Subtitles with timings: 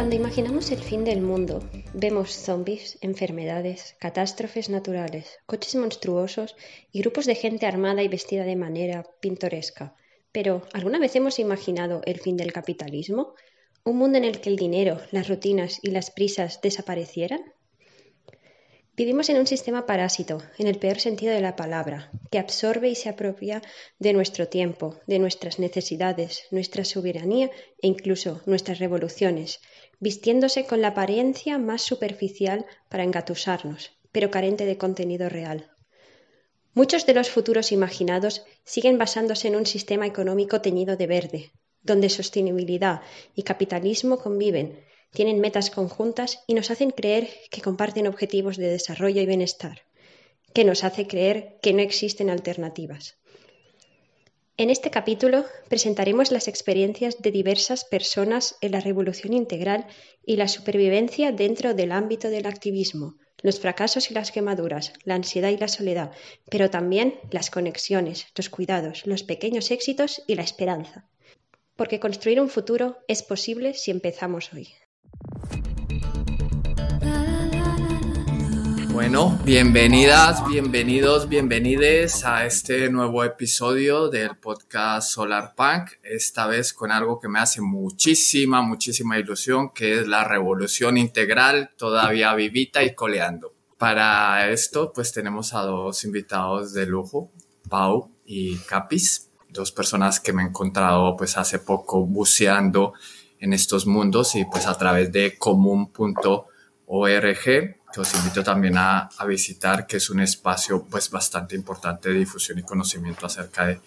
[0.00, 6.56] Cuando imaginamos el fin del mundo, vemos zombies, enfermedades, catástrofes naturales, coches monstruosos
[6.90, 9.94] y grupos de gente armada y vestida de manera pintoresca.
[10.32, 13.34] Pero, ¿alguna vez hemos imaginado el fin del capitalismo?
[13.84, 17.52] ¿Un mundo en el que el dinero, las rutinas y las prisas desaparecieran?
[18.96, 22.94] Vivimos en un sistema parásito, en el peor sentido de la palabra, que absorbe y
[22.94, 23.62] se apropia
[23.98, 29.60] de nuestro tiempo, de nuestras necesidades, nuestra soberanía e incluso nuestras revoluciones,
[30.00, 35.70] vistiéndose con la apariencia más superficial para engatusarnos, pero carente de contenido real.
[36.72, 41.50] Muchos de los futuros imaginados siguen basándose en un sistema económico teñido de verde,
[41.82, 43.02] donde sostenibilidad
[43.34, 44.80] y capitalismo conviven,
[45.12, 49.82] tienen metas conjuntas y nos hacen creer que comparten objetivos de desarrollo y bienestar,
[50.54, 53.19] que nos hace creer que no existen alternativas.
[54.60, 59.86] En este capítulo presentaremos las experiencias de diversas personas en la revolución integral
[60.22, 65.48] y la supervivencia dentro del ámbito del activismo, los fracasos y las quemaduras, la ansiedad
[65.48, 66.12] y la soledad,
[66.50, 71.08] pero también las conexiones, los cuidados, los pequeños éxitos y la esperanza.
[71.74, 74.68] Porque construir un futuro es posible si empezamos hoy.
[79.00, 86.92] Bueno, bienvenidas, bienvenidos, bienvenides a este nuevo episodio del podcast Solar Punk, esta vez con
[86.92, 92.94] algo que me hace muchísima, muchísima ilusión, que es la revolución integral todavía vivita y
[92.94, 93.54] coleando.
[93.78, 97.32] Para esto, pues tenemos a dos invitados de lujo,
[97.70, 102.92] Pau y Capis, dos personas que me he encontrado pues hace poco buceando
[103.38, 106.50] en estos mundos y pues a través de común.org
[107.92, 112.20] que os invito también a, a, visitar, que es un espacio pues bastante importante de
[112.20, 113.80] difusión y conocimiento acerca de,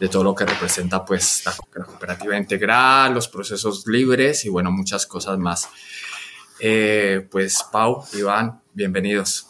[0.00, 5.06] de todo lo que representa pues la, cooperativa integral, los procesos libres y bueno, muchas
[5.06, 5.68] cosas más.
[6.58, 9.46] Eh, pues Pau, Iván, bienvenidos.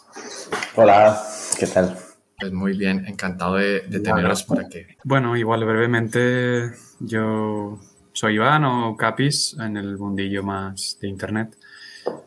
[0.75, 1.23] Hola,
[1.59, 1.97] ¿qué tal?
[2.39, 4.81] Pues muy bien, encantado de, de teneros por aquí.
[5.05, 7.79] Bueno, igual brevemente, yo
[8.13, 11.57] soy Iván o Capis en el mundillo más de Internet.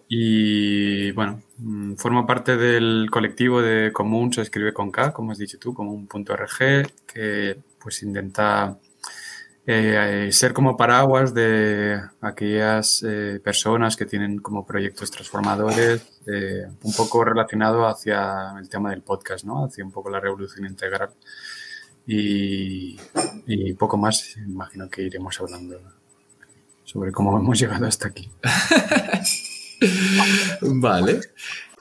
[0.07, 5.37] Y bueno, mm, formo parte del colectivo de Común, se escribe con K, como has
[5.37, 8.77] dicho tú, común.org, que pues intenta
[9.65, 16.93] eh, ser como paraguas de aquellas eh, personas que tienen como proyectos transformadores, eh, un
[16.93, 19.65] poco relacionado hacia el tema del podcast, ¿no?
[19.65, 21.11] Hacia un poco la revolución integral.
[22.05, 22.99] Y,
[23.47, 25.79] y poco más, imagino que iremos hablando
[26.83, 28.29] sobre cómo hemos llegado hasta aquí.
[30.61, 31.19] vale.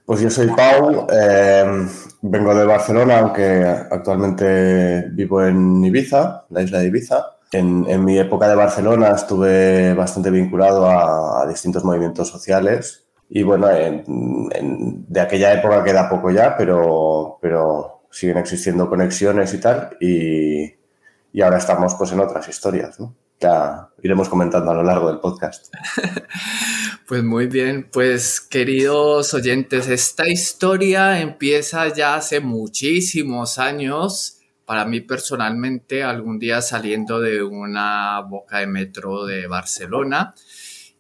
[0.04, 1.86] Pues yo soy Pau, eh,
[2.22, 7.36] vengo de Barcelona, aunque actualmente vivo en Ibiza, la isla de Ibiza.
[7.52, 13.42] En, en mi época de Barcelona estuve bastante vinculado a, a distintos movimientos sociales y
[13.42, 14.04] bueno, en,
[14.52, 20.74] en, de aquella época queda poco ya, pero, pero siguen existiendo conexiones y tal y,
[21.32, 23.14] y ahora estamos pues en otras historias, ¿no?
[23.40, 25.72] Ya iremos comentando a lo largo del podcast.
[27.12, 34.39] Pues muy bien, pues queridos oyentes, esta historia empieza ya hace muchísimos años.
[34.65, 40.34] Para mí personalmente, algún día saliendo de una boca de metro de Barcelona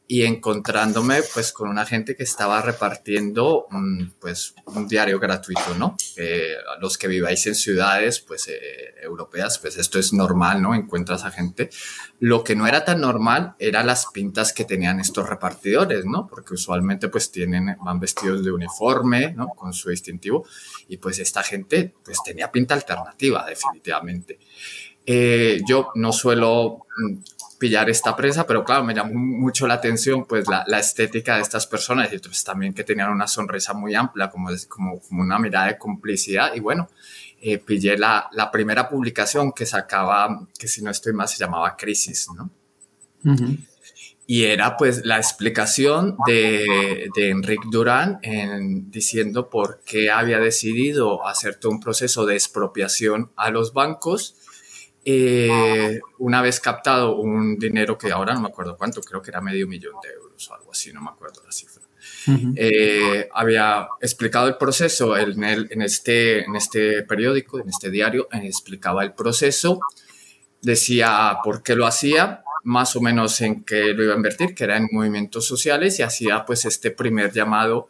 [0.08, 5.96] y encontrándome pues con una gente que estaba repartiendo un, pues un diario gratuito, ¿no?
[6.16, 10.74] Eh, los que viváis en ciudades pues eh, europeas, pues esto es normal, ¿no?
[10.74, 11.70] Encuentras a gente.
[12.18, 16.26] Lo que no era tan normal era las pintas que tenían estos repartidores, ¿no?
[16.26, 19.48] Porque usualmente pues tienen, van vestidos de uniforme, ¿no?
[19.48, 20.44] Con su distintivo
[20.88, 24.38] y pues esta gente pues tenía pinta alternativa definitivamente.
[25.04, 26.86] Eh, yo no suelo
[27.62, 31.42] pillar esta presa, pero claro, me llamó mucho la atención pues la, la estética de
[31.42, 35.38] estas personas y pues, también que tenían una sonrisa muy amplia, como, como, como una
[35.38, 36.88] mirada de complicidad y bueno,
[37.40, 41.76] eh, pillé la, la, primera publicación que sacaba, que si no estoy mal se llamaba
[41.76, 42.50] Crisis, ¿no?
[43.24, 43.58] Uh -huh.
[44.26, 51.24] Y era pues la explicación de, de Enrique Durán en, diciendo por qué había decidido
[51.28, 54.34] hacer todo un proceso de expropiación a los bancos
[55.04, 59.40] eh, una vez captado un dinero que ahora no me acuerdo cuánto, creo que era
[59.40, 61.82] medio millón de euros o algo así, no me acuerdo la cifra.
[62.26, 62.54] Uh -huh.
[62.56, 68.28] eh, había explicado el proceso en, el, en, este, en este periódico, en este diario,
[68.32, 69.80] eh, explicaba el proceso,
[70.60, 74.64] decía por qué lo hacía, más o menos en qué lo iba a invertir, que
[74.64, 77.88] era en movimientos sociales, y hacía pues este primer llamado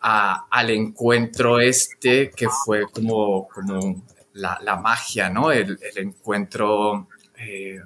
[0.00, 4.02] a, al encuentro este que fue como, como
[4.36, 5.50] la, la magia, ¿no?
[5.50, 7.80] El, el encuentro, eh,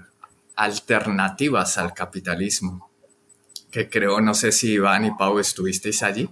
[0.57, 2.91] alternativas al capitalismo.
[3.71, 6.29] que creo, no sé si Iván y Pau estuvisteis allí.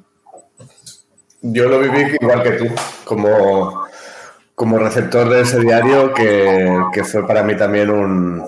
[1.40, 2.66] Yo lo viví igual que tú,
[3.04, 3.86] como,
[4.56, 8.44] como receptor de ese diario, que, fue para mí también un,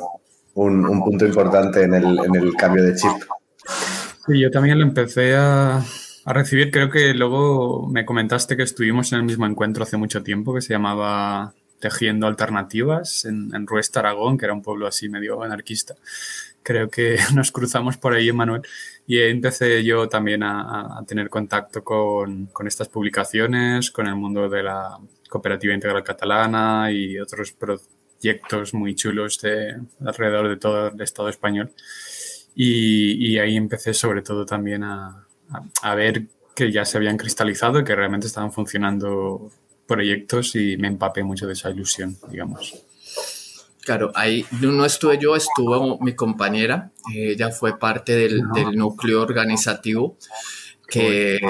[0.52, 3.12] punto importante en el, en el, cambio de chip.
[4.26, 5.76] Sí, yo también lo empecé a,
[6.25, 6.72] a recibir.
[6.72, 10.62] Creo que luego me comentaste que estuvimos en el mismo encuentro hace mucho tiempo, que
[10.62, 15.97] se llamaba Tejiendo Alternativas, en, en Ruesta, Aragón, que era un pueblo así medio anarquista
[16.62, 18.62] creo que nos cruzamos por ahí, Manuel,
[19.06, 24.62] y empecé yo también a, tener contacto con, con, estas publicaciones, con el mundo de
[24.62, 24.99] la
[25.29, 31.73] cooperativa integral catalana y otros proyectos muy chulos de, alrededor de todo el Estado español.
[32.55, 35.27] Y, y ahí empecé sobre todo también a,
[35.82, 36.25] a, ver
[36.55, 39.50] que ya se habían cristalizado, que realmente estaban funcionando
[39.90, 42.75] proyectos y me empapé mucho de esa ilusión, digamos.
[43.82, 48.42] Claro, ahí no estuve yo, estuvo mi compañera, ella fue parte del,
[48.75, 50.16] núcleo organizativo
[50.87, 51.40] que,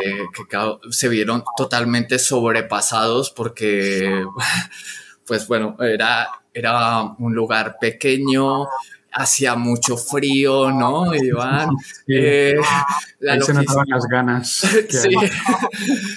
[0.91, 4.25] se vieron totalmente sobrepasados porque,
[5.27, 8.69] pues bueno, era, era un lugar pequeño,
[9.13, 11.71] hacía mucho frío, ¿no, Iván?
[12.07, 12.55] Eh,
[13.21, 14.49] la Ahí se notaban las ganas.
[14.89, 15.15] sí,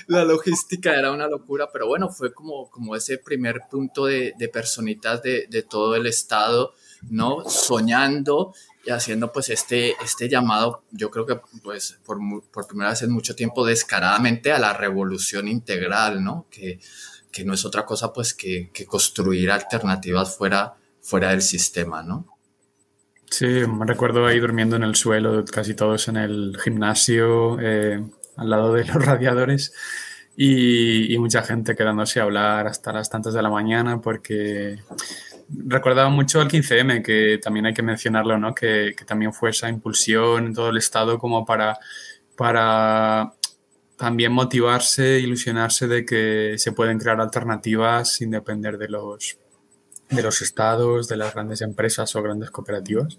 [0.07, 4.49] la logística era una locura, pero bueno, fue como, como ese primer punto de, de
[4.49, 6.73] personitas de, de, todo el estado,
[7.09, 7.47] ¿no?
[7.49, 8.53] Soñando
[8.85, 12.19] y haciendo pues este, este llamado, yo creo que pues por,
[12.51, 16.47] por primera vez en mucho tiempo descaradamente a la revolución integral, ¿no?
[16.49, 16.79] Que,
[17.31, 22.32] que no es otra cosa pues que, que construir alternativas fuera, fuera del sistema, ¿no?
[23.33, 28.00] Sí, me recuerdo ahí durmiendo en el suelo, casi todos en el gimnasio, eh,
[28.38, 29.74] al lado de los radiadores,
[30.38, 34.77] y, mucha gente quedándose a hablar hasta las tantas de la mañana, porque
[35.50, 38.53] recordaba mucho al 15M, que también hay que mencionarlo, ¿no?
[38.53, 41.79] Que, también fue esa impulsión en todo el Estado como para,
[42.38, 43.33] para
[43.97, 49.39] también motivarse, ilusionarse de que se pueden crear alternativas sin depender de los
[50.15, 53.18] de los estados, de las grandes empresas o grandes cooperativas.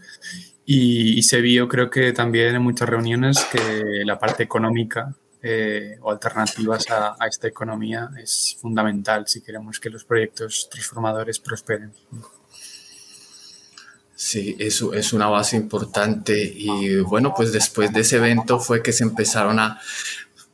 [0.67, 6.11] Y, se vio, creo que también en muchas reuniones, que la parte económica eh, o
[6.11, 11.93] alternativas a, esta economía es fundamental si queremos que los proyectos transformadores prosperen.
[14.15, 18.93] Sí, eso es una base importante y bueno, pues después de ese evento fue que
[18.93, 19.79] se empezaron a,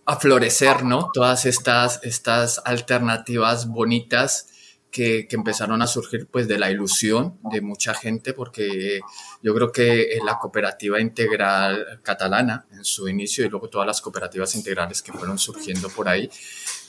[0.06, 1.08] a florecer, ¿no?
[1.12, 4.49] Todas estas, estas alternativas bonitas
[4.90, 9.00] que, empezaron a surgir pues de la ilusión de mucha gente porque
[9.42, 14.54] yo creo que la cooperativa integral catalana en su inicio y luego todas las cooperativas
[14.56, 16.28] integrales que fueron surgiendo por ahí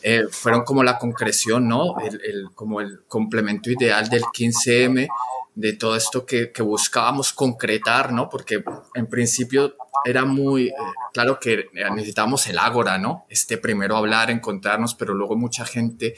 [0.01, 1.95] eh, fueron como la concreción, ¿no?
[1.99, 5.07] El, como el complemento ideal del 15M
[5.55, 8.29] de todo esto que, buscábamos concretar, ¿no?
[8.29, 8.63] Porque
[8.93, 9.75] en principio
[10.05, 10.73] era muy eh,
[11.13, 13.25] claro que necesitábamos el ágora, ¿no?
[13.29, 16.15] Este primero hablar, encontrarnos, pero luego mucha gente,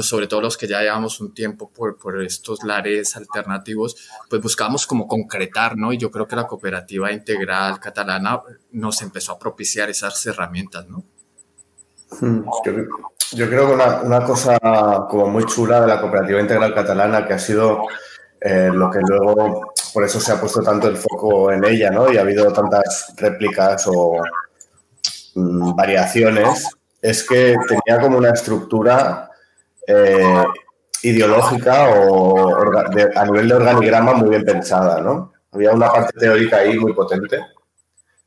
[0.00, 3.96] sobre todo los que ya llevamos un tiempo por, por estos lares alternativos,
[4.28, 5.92] pues buscábamos como concretar, ¿no?
[5.92, 8.40] Y yo creo que la cooperativa integral catalana
[8.72, 11.04] nos empezó a propiciar esas herramientas, ¿no?
[12.20, 12.42] Hmm,
[13.34, 14.58] yo, creo que una, una, cosa
[15.08, 17.86] como muy chula de la cooperativa integral catalana que ha sido
[18.40, 22.12] eh, lo que luego por eso se ha puesto tanto el foco en ella, ¿no?
[22.12, 24.18] Y ha habido tantas réplicas o
[25.34, 26.68] mm, variaciones,
[27.02, 29.30] es que tenía como una estructura
[29.86, 30.44] eh,
[31.02, 32.48] ideológica o
[33.14, 35.32] a nivel de organigrama muy bien pensada, ¿no?
[35.52, 37.40] Había una parte teórica ahí muy potente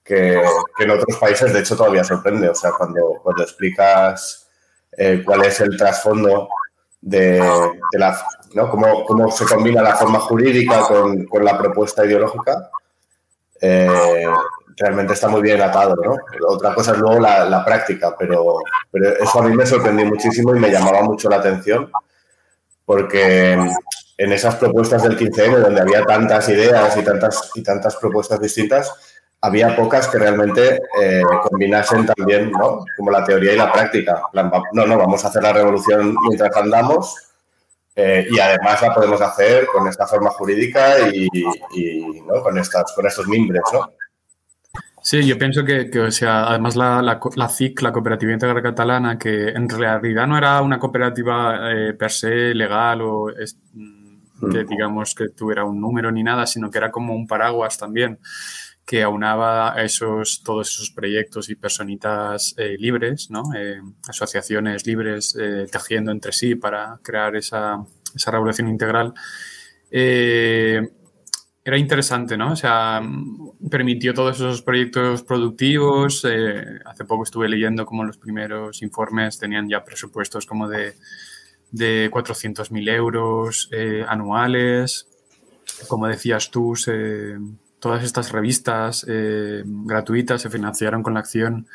[0.03, 0.41] que,
[0.79, 2.49] en otros países, de hecho, todavía sorprende.
[2.49, 4.49] O sea, cuando, cuando explicas
[4.91, 6.49] eh, cuál es el trasfondo
[7.03, 7.39] de,
[7.93, 8.17] la
[8.53, 8.69] ¿no?
[8.69, 12.69] Cómo, se combina la forma jurídica con, la propuesta ideológica,
[13.59, 14.25] eh,
[14.77, 16.15] realmente está muy bien atado, ¿no?
[16.47, 18.59] Otra cosa es luego la, práctica, pero,
[18.91, 21.91] pero, eso a mí me sorprendió muchísimo y me llamaba mucho la atención,
[22.85, 28.39] porque en esas propuestas del 15M, donde había tantas ideas y tantas, y tantas propuestas
[28.39, 28.93] distintas,
[29.43, 32.85] había pocas que realmente eh, combinasen también, ¿no?
[32.95, 34.23] Como la teoría y la práctica.
[34.71, 37.17] No, no, vamos a hacer la revolución mientras andamos,
[37.93, 41.27] eh, y además la podemos hacer con esta forma jurídica y,
[42.25, 42.41] ¿no?
[42.41, 43.91] con, estas, con estos mimbres, ¿no?
[45.01, 48.63] Sí, yo pienso que, que o sea, además la, la, la, CIC, la Cooperativa Integral
[48.63, 54.63] Catalana, que en realidad no era una cooperativa eh, per se legal o mm, que
[54.63, 54.67] mm.
[54.69, 58.17] digamos que tuviera un número ni nada, sino que era como un paraguas también
[58.85, 63.43] que aunaba esos, todos esos proyectos y personitas eh, libres, ¿no?
[63.55, 67.77] Eh, asociaciones libres eh, tejiendo entre sí para crear esa,
[68.13, 69.13] esa revolución integral.
[71.65, 72.51] era interesante, ¿no?
[72.51, 73.01] O sea,
[73.69, 76.25] permitió todos esos proyectos productivos.
[76.85, 80.95] Hace poco estuve leyendo como los primeros informes tenían ya presupuestos como de,
[81.71, 83.69] de 400.000 euros
[84.07, 85.07] anuales.
[85.87, 86.75] Como decías tú,
[87.83, 91.67] todas estas revistas gratuitas se financiaron con la acción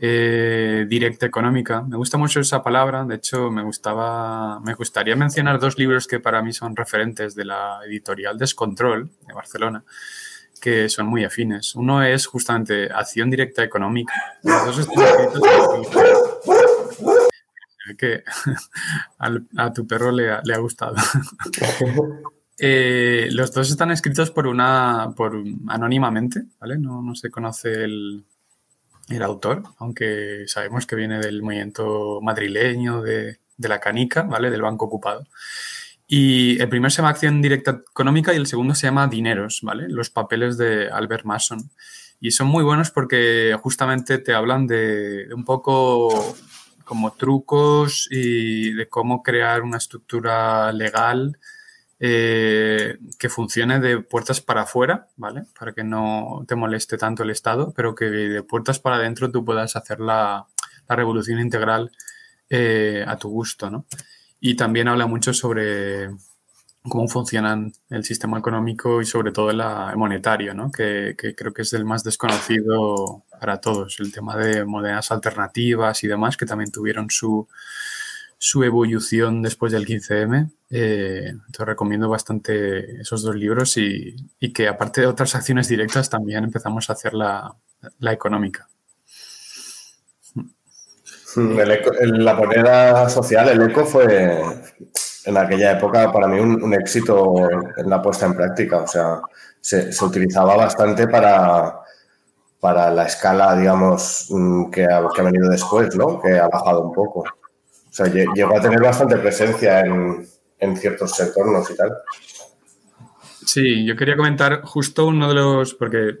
[0.00, 1.82] eh, directa económica.
[1.82, 3.04] Me gusta mucho esa palabra.
[3.04, 7.44] De hecho, me gustaba, me gustaría mencionar dos libros que para mí son referentes de
[7.44, 9.82] la editorial Descontrol de Barcelona,
[10.60, 11.74] que son muy afines.
[11.74, 14.12] Uno es justamente Acción Directa Económica.
[14.44, 15.04] Los dos están
[17.98, 18.22] que
[19.56, 20.94] a tu perro le ha, gustado.
[22.58, 26.78] Eh, los dos están escritos por una, por anónimamente, ¿vale?
[26.78, 28.24] No, no se conoce el,
[29.08, 34.50] el autor, aunque sabemos que viene del movimiento madrileño de, la canica, ¿vale?
[34.50, 35.26] Del banco ocupado.
[36.06, 39.88] Y el primero se llama Acción Directa Económica y el segundo se llama Dineros, ¿vale?
[39.88, 41.70] Los papeles de Albert Mason.
[42.20, 46.36] Y son muy buenos porque justamente te hablan de un poco
[46.84, 51.38] como trucos y de cómo crear una estructura legal
[52.00, 55.44] eh, que funcione de puertas para afuera, ¿vale?
[55.58, 59.44] Para que no te moleste tanto el Estado, pero que de puertas para adentro tú
[59.44, 60.46] puedas hacer la,
[60.88, 61.90] revolución integral
[62.48, 63.84] eh, a tu gusto, ¿no?
[64.40, 66.08] Y también habla mucho sobre
[66.88, 69.60] cómo funcionan el sistema económico y sobre todo el
[69.96, 70.70] monetario, ¿no?
[70.70, 73.98] Que, que, creo que es el más desconocido para todos.
[74.00, 77.48] El tema de monedas alternativas y demás, que también tuvieron su,
[78.38, 80.50] su evolución después del 15M.
[80.70, 84.14] Eh, te recomiendo bastante esos dos libros y,
[84.54, 87.52] que aparte de otras acciones directas también empezamos a hacer la,
[88.00, 88.68] económica.
[91.36, 91.58] Mm,
[92.18, 94.38] la moneda social, el eco, fue
[95.24, 97.34] en aquella época para mí un, éxito
[97.76, 98.78] en la puesta en práctica.
[98.78, 99.20] O sea,
[99.60, 101.80] se, utilizaba bastante para,
[102.60, 106.20] para la escala, digamos, mm, que ha, que ha venido después, ¿no?
[106.20, 107.24] Que ha bajado un poco.
[107.98, 111.92] Sea, llegó a tener bastante presencia en, ciertos entornos y tal.
[113.44, 116.16] Sí, yo quería comentar justo uno de los, porque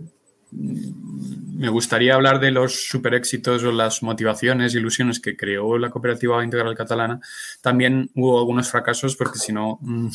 [0.50, 6.42] me gustaría hablar de los super éxitos o las motivaciones, ilusiones que creó la cooperativa
[6.42, 7.20] integral catalana.
[7.62, 10.08] También hubo algunos fracasos porque si no, mm,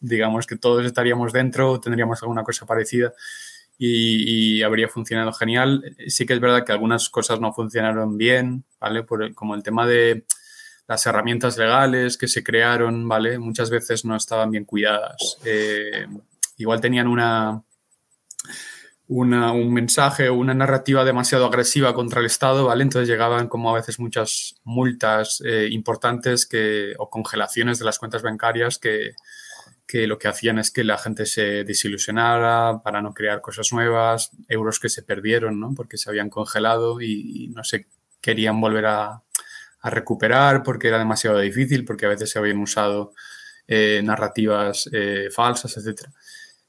[0.00, 3.12] digamos que todos estaríamos dentro tendríamos alguna cosa parecida
[3.76, 5.96] y, habría funcionado genial.
[6.06, 9.04] Sí que es verdad que algunas cosas no funcionaron bien, ¿vale?
[9.34, 10.24] Como el tema de
[10.86, 13.38] las herramientas legales que se crearon, ¿vale?
[13.38, 15.38] Muchas veces no estaban bien cuidadas.
[15.44, 16.06] Eh,
[16.58, 17.62] igual tenían una,
[19.08, 22.82] un mensaje o una narrativa demasiado agresiva contra el Estado, ¿vale?
[22.82, 28.22] Entonces llegaban como a veces muchas multas eh, importantes que, o congelaciones de las cuentas
[28.22, 29.12] bancarias que,
[29.86, 34.32] que lo que hacían es que la gente se desilusionara para no crear cosas nuevas,
[34.48, 35.72] euros que se perdieron, ¿no?
[35.74, 37.86] Porque se habían congelado y no se
[38.20, 39.22] querían volver a,
[39.84, 43.12] a recuperar porque era demasiado difícil, porque a veces se habían usado
[43.68, 46.08] eh, narrativas eh, falsas, etc.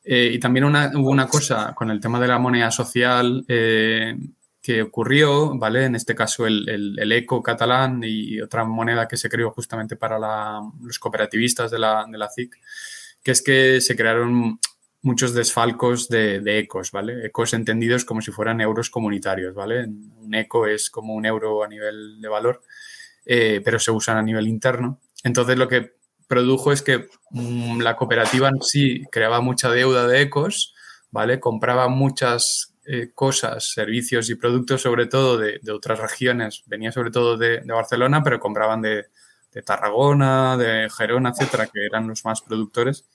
[0.03, 5.57] Eh, y también hubo una cosa con el tema de la moneda social que ocurrió,
[5.57, 5.85] ¿vale?
[5.85, 10.19] En este caso el, el, eco catalán y otra moneda que se creó justamente para
[10.81, 12.59] los cooperativistas de la, de la CIC,
[13.23, 14.59] que es que se crearon
[15.03, 17.27] muchos desfalcos de, de, ecos, ¿vale?
[17.27, 19.85] Ecos entendidos como si fueran euros comunitarios, ¿vale?
[19.85, 22.61] Un eco es como un euro a nivel de valor
[23.25, 24.99] eh, pero se usan a nivel interno.
[25.23, 25.95] Entonces lo que
[26.27, 30.75] produjo es que mm, la cooperativa en sí creaba mucha deuda de ecos,
[31.11, 31.39] ¿vale?
[31.39, 36.63] Compraba muchas eh, cosas, servicios y productos, sobre todo de, otras regiones.
[36.67, 39.05] Venía sobre todo de, Barcelona, pero compraban de,
[39.51, 43.05] de, Tarragona, de Gerona, etcétera, que eran los más productores.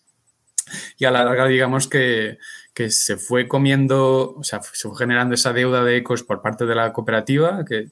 [0.99, 2.39] Y a la larga, digamos que
[2.81, 6.65] que se fue comiendo, o sea, se fue generando esa deuda de ecos por parte
[6.65, 7.91] de la cooperativa, que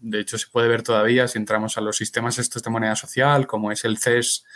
[0.00, 3.46] de hecho se puede ver todavía si entramos a los sistemas estos de moneda social,
[3.46, 4.46] como es el CES,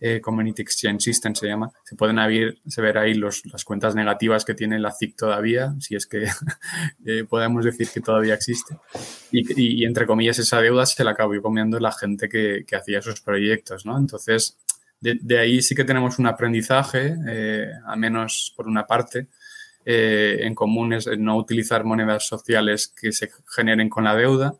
[0.00, 3.94] eh, Community Exchange System se llama, se pueden ver, se ver ahí los, las cuentas
[3.94, 6.24] negativas que tiene la CIC todavía, si es que
[7.06, 8.76] eh, podemos decir que todavía existe.
[9.30, 13.20] Y, entre comillas, esa deuda se la acabó comiendo la gente que, que hacía esos
[13.20, 13.96] proyectos, ¿no?
[13.96, 14.58] Entonces,
[15.02, 19.26] de, ahí sí que tenemos un aprendizaje, eh, al menos por una parte,
[19.84, 24.54] eh, en común es no utilizar monedas sociales que se generen con la deuda.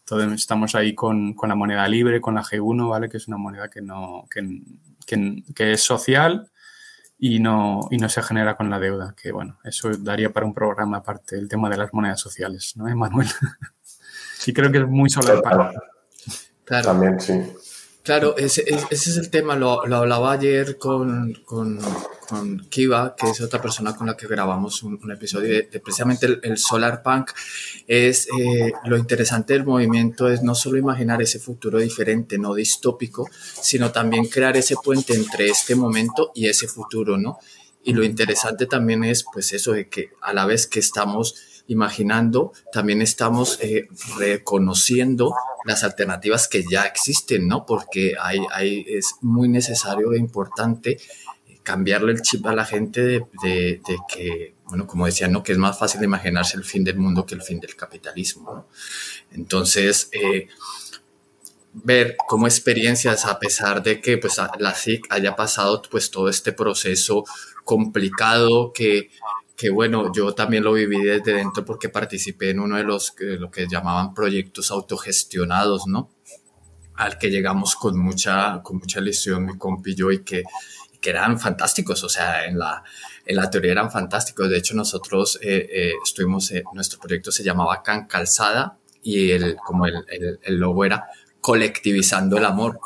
[0.00, 3.08] Entonces estamos ahí con, la moneda libre, con la G1, ¿vale?
[3.08, 6.50] Que es una moneda que, no, que, es social
[7.18, 9.14] y no, y no se genera con la deuda.
[9.20, 12.86] Que bueno, eso daría para un programa aparte, el tema de las monedas sociales, ¿no,
[12.86, 13.28] Emanuel?
[14.38, 15.72] sí creo que es muy solar para.
[16.64, 16.84] Claro.
[16.84, 17.40] También, sí.
[18.06, 21.80] Claro, ese, es el tema, lo, hablaba ayer con, con
[22.70, 27.02] Kiva, que es otra persona con la que grabamos un, episodio de, precisamente el, Solar
[27.02, 27.32] Punk,
[27.88, 33.28] es eh, lo interesante del movimiento es no solo imaginar ese futuro diferente, no distópico,
[33.60, 37.40] sino también crear ese puente entre este momento y ese futuro, ¿no?
[37.82, 41.34] Y lo interesante también es, pues eso de que a la vez que estamos
[41.68, 47.66] imaginando, también estamos eh, reconociendo las alternativas que ya existen, ¿no?
[47.66, 50.98] Porque hay, es muy necesario e importante
[51.66, 55.42] cambiarle el chip a la gente de, que, bueno, como decía, ¿no?
[55.42, 58.68] que es más fácil imaginarse el fin del mundo que el fin del capitalismo.
[59.32, 60.46] Entonces, eh,
[61.72, 66.52] ver como experiencias, a pesar de que pues, la SIC haya pasado pues, todo este
[66.52, 67.24] proceso
[67.64, 69.10] complicado que,
[69.56, 73.50] que, bueno, yo también lo viví desde dentro porque participé en uno de los lo
[73.50, 76.10] que llamaban proyectos autogestionados, ¿no?
[76.94, 80.44] Al que llegamos con mucha, con mucha ilusión mi compi y yo y que
[81.06, 82.82] que eran fantásticos, o sea, en la,
[83.24, 84.48] en la teoría eran fantásticos.
[84.50, 89.56] De hecho, nosotros eh, eh, estuvimos, eh, nuestro proyecto se llamaba Can Calzada y el,
[89.64, 90.04] como el,
[90.42, 91.06] el logo era
[91.40, 92.80] colectivizando el amor.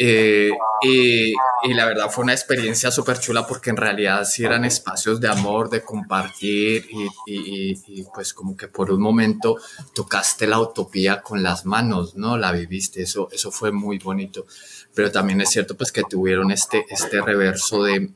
[0.00, 1.34] Eh, y,
[1.74, 5.68] la verdad fue una experiencia súper chula porque en realidad sí eran espacios de amor,
[5.68, 6.86] de compartir
[7.26, 9.56] y, y, pues como que por un momento
[9.96, 12.38] tocaste la utopía con las manos, ¿no?
[12.38, 14.46] La viviste, eso, eso fue muy bonito.
[14.94, 18.10] Pero también es cierto pues que tuvieron este, este reverso de,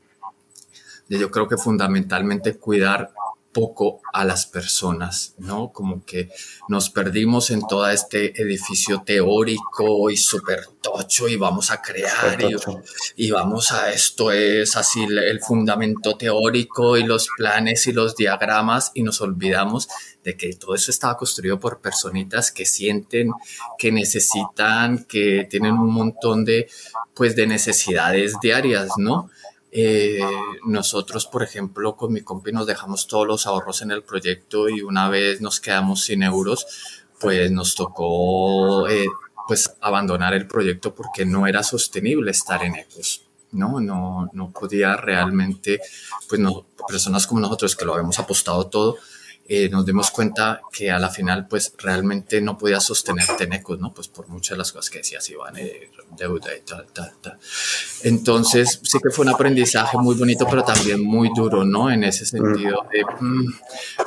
[1.09, 3.11] de yo creo que fundamentalmente cuidar
[3.53, 5.71] poco a las personas, ¿no?
[5.71, 6.29] Como que
[6.67, 12.37] nos perdimos en todo este edificio teórico y súper tocho y vamos a crear
[13.15, 18.91] y, vamos a esto es así el fundamento teórico y los planes y los diagramas
[18.93, 19.87] y nos olvidamos
[20.23, 23.31] de que todo eso estaba construido por personitas que sienten,
[23.77, 26.69] que necesitan, que tienen un montón de,
[27.13, 29.29] pues, de necesidades diarias, ¿no?
[29.75, 30.19] Eh,
[30.65, 34.81] nosotros, por ejemplo, con mi compi nos dejamos todos los ahorros en el proyecto y
[34.81, 36.67] una vez nos quedamos sin euros,
[37.19, 39.07] pues nos tocó eh,
[39.47, 43.23] pues abandonar el proyecto porque no era sostenible estar en Ecos.
[43.51, 43.79] ¿no?
[43.79, 45.79] No, no podía realmente,
[46.29, 48.97] pues no, personas como nosotros que lo habíamos apostado todo,
[49.45, 53.93] eh, nos dimos cuenta que a la final pues realmente no podía sostener Tenecos, ¿no?
[53.93, 57.37] Pues por muchas de las cosas que decías, Iván, eh, deuda y tal, tal, tal.
[58.03, 61.91] Entonces sí que fue un aprendizaje muy bonito, pero también muy duro, ¿no?
[61.91, 63.53] En ese sentido de mm,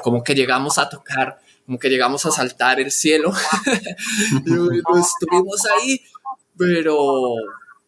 [0.02, 3.30] como que llegamos a tocar, como que llegamos a saltar el cielo
[4.46, 6.00] y estuvimos ahí,
[6.56, 7.34] pero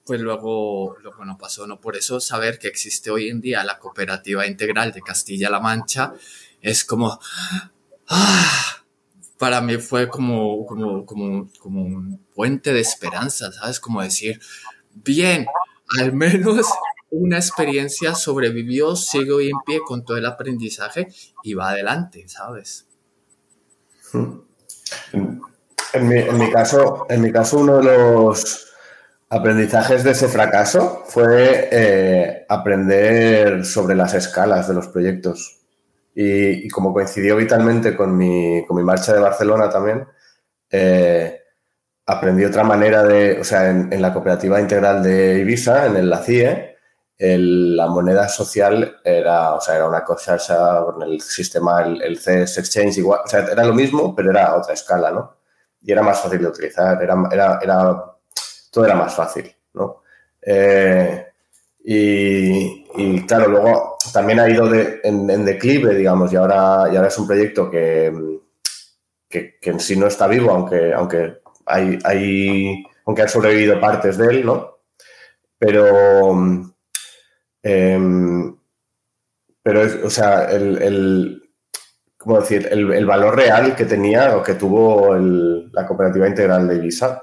[0.05, 1.81] pues luego, luego no pasó, ¿no?
[1.81, 6.15] Por eso saber que existe hoy en día la cooperativa integral de Castilla-La Mancha
[6.63, 7.19] es como,
[8.09, 8.77] ah,
[9.39, 13.81] para mí fue como, como, como, como un puente de esperanza, ¿sabes?
[13.81, 14.41] Como decir,
[14.95, 15.47] bien,
[15.99, 16.67] al menos
[17.11, 21.09] una experiencia sobrevivió, sigue hoy en pie con todo el aprendizaje
[21.43, 22.87] y va adelante, ¿sabes?
[24.13, 28.67] En mi, en mi, caso, en mi caso, uno de los
[29.31, 35.58] aprendizajes de ese fracaso fue eh, aprender sobre las escalas de los proyectos.
[36.21, 40.05] Y, como coincidió vitalmente con mi, con mi, marcha de Barcelona también,
[40.69, 41.43] eh,
[42.07, 46.19] aprendí otra manera de, o sea, en, la cooperativa integral de Ibiza, en el, la
[46.19, 46.77] CIE,
[47.19, 50.39] la moneda social era, o sea, era una cosa,
[50.85, 54.57] con el sistema, el, el Exchange igual, o sea, era lo mismo, pero era a
[54.57, 55.37] otra escala, ¿no?
[55.83, 57.15] Y era más fácil de utilizar, era,
[57.63, 58.05] era,
[58.73, 60.03] todo era más fácil, ¿no?
[60.43, 61.29] Eh,
[61.85, 67.27] y, claro, luego también ha ido en, declive, digamos, y ahora, y ahora es un
[67.27, 68.13] proyecto que,
[69.29, 74.27] que, en sí no está vivo, aunque, aunque, hay, hay, aunque han sobrevivido partes de
[74.29, 74.79] él, ¿no?
[75.59, 76.31] Pero,
[77.63, 78.57] em,
[79.63, 81.49] pero o sea, el, el
[82.19, 82.69] ¿cómo decir?
[82.71, 87.23] El, valor real que tenía o que tuvo la cooperativa integral de Ibiza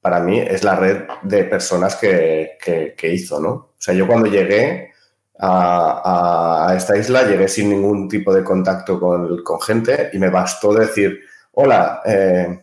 [0.00, 2.56] para mí es la red de personas que,
[3.02, 3.50] hizo, ¿no?
[3.50, 4.92] O sea, yo cuando llegué
[5.38, 11.20] a, esta isla llegué sin ningún tipo de contacto con, gente y me bastó decir,
[11.52, 12.60] hola, eh,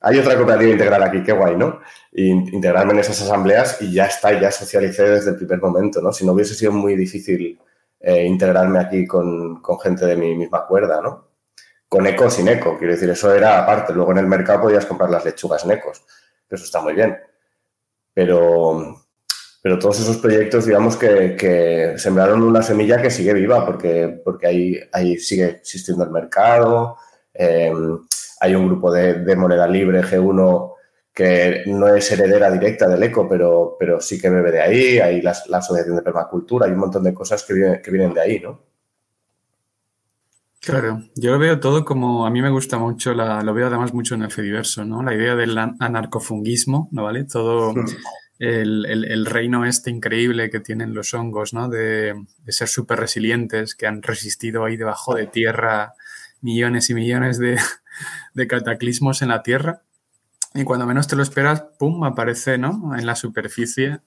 [0.00, 1.80] hay otra cooperativa integral aquí, qué guay, ¿no?
[2.12, 6.12] Y integrarme en esas asambleas y ya está, ya socialicé desde el primer momento, ¿no?
[6.12, 7.58] Si no hubiese sido muy difícil
[8.00, 11.28] eh, integrarme aquí con, con, gente de mi misma cuerda, ¿no?
[11.88, 13.92] Con eco sin eco, quiero decir, eso era aparte.
[13.92, 16.04] Luego en el mercado podías comprar las lechugas en ecos
[16.54, 17.18] eso está muy bien.
[18.14, 19.01] Pero,
[19.62, 24.80] pero todos esos proyectos, digamos que, sembraron una semilla que sigue viva, porque, porque ahí,
[24.92, 26.96] ahí sigue existiendo el mercado,
[27.32, 28.00] em,
[28.40, 30.74] hay un grupo de, moneda libre G1
[31.14, 35.22] que no es heredera directa del eco, pero, pero sí que bebe de ahí, hay
[35.22, 38.40] la, Asociación de Permacultura, hay un montón de cosas que vienen, que vienen de ahí,
[38.40, 38.60] ¿no?
[40.60, 43.92] Claro, yo lo veo todo como, a mí me gusta mucho, la, lo veo además
[43.92, 45.02] mucho en el Fediverso, ¿no?
[45.02, 47.24] La idea del anarcofungismo, ¿no vale?
[47.24, 47.74] Todo
[48.42, 51.68] el, el, reino este increíble que tienen los hongos, ¿no?
[51.68, 52.14] De,
[52.48, 55.94] ser súper resilientes, que han resistido ahí debajo de tierra
[56.40, 57.56] millones y millones de,
[58.34, 59.82] de cataclismos en la tierra
[60.54, 62.96] y cuando menos te lo esperas, ¡pum!, aparece, ¿no?
[62.96, 64.00] En la superficie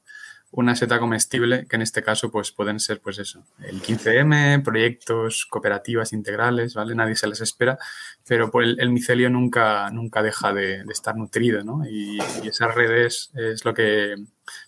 [0.55, 5.45] una seta comestible, que en este caso, pues pueden ser, pues eso, el 15M, proyectos,
[5.45, 6.95] cooperativas integrales, ¿vale?
[6.95, 7.77] Nadie se les espera,
[8.25, 11.85] pero pues, el, micelio nunca, nunca deja de, estar nutrido, ¿no?
[11.85, 14.15] Y, esas redes es lo que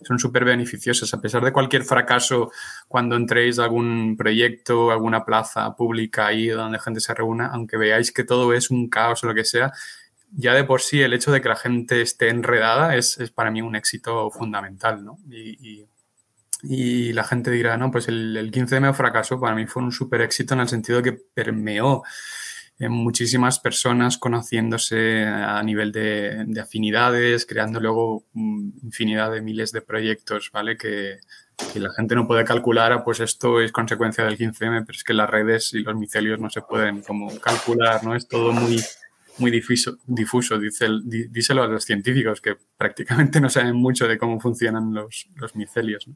[0.02, 1.14] son súper beneficiosas.
[1.14, 2.52] A pesar de cualquier fracaso,
[2.88, 8.12] cuando entréis a algún proyecto, alguna plaza pública ahí donde gente se reúna, aunque veáis
[8.12, 9.72] que todo es un caos o lo que sea,
[10.32, 13.62] ya de por sí el hecho de que la gente esté enredada es, para mí
[13.62, 15.20] un éxito fundamental, ¿no?
[15.30, 15.86] Y,
[17.14, 20.56] la gente dirá, no, pues el, el 15M fracasó, para mí fue un súper éxito
[20.56, 22.04] en el sentido que permeó
[22.80, 29.82] en muchísimas personas conociéndose a nivel de, afinidades, creando luego mm, infinidad de miles de
[29.82, 30.78] proyectos, ¿vale?
[30.78, 31.20] Que,
[31.74, 35.04] que, la gente no puede calcular, ah, pues esto es consecuencia del 15M, pero es
[35.04, 38.16] que las redes y los micelios no se pueden como calcular, ¿no?
[38.16, 38.80] Es todo muy
[39.40, 44.94] muy difuso, difuso díselo a los científicos que prácticamente no saben mucho de cómo funcionan
[44.94, 46.08] los, los micelios.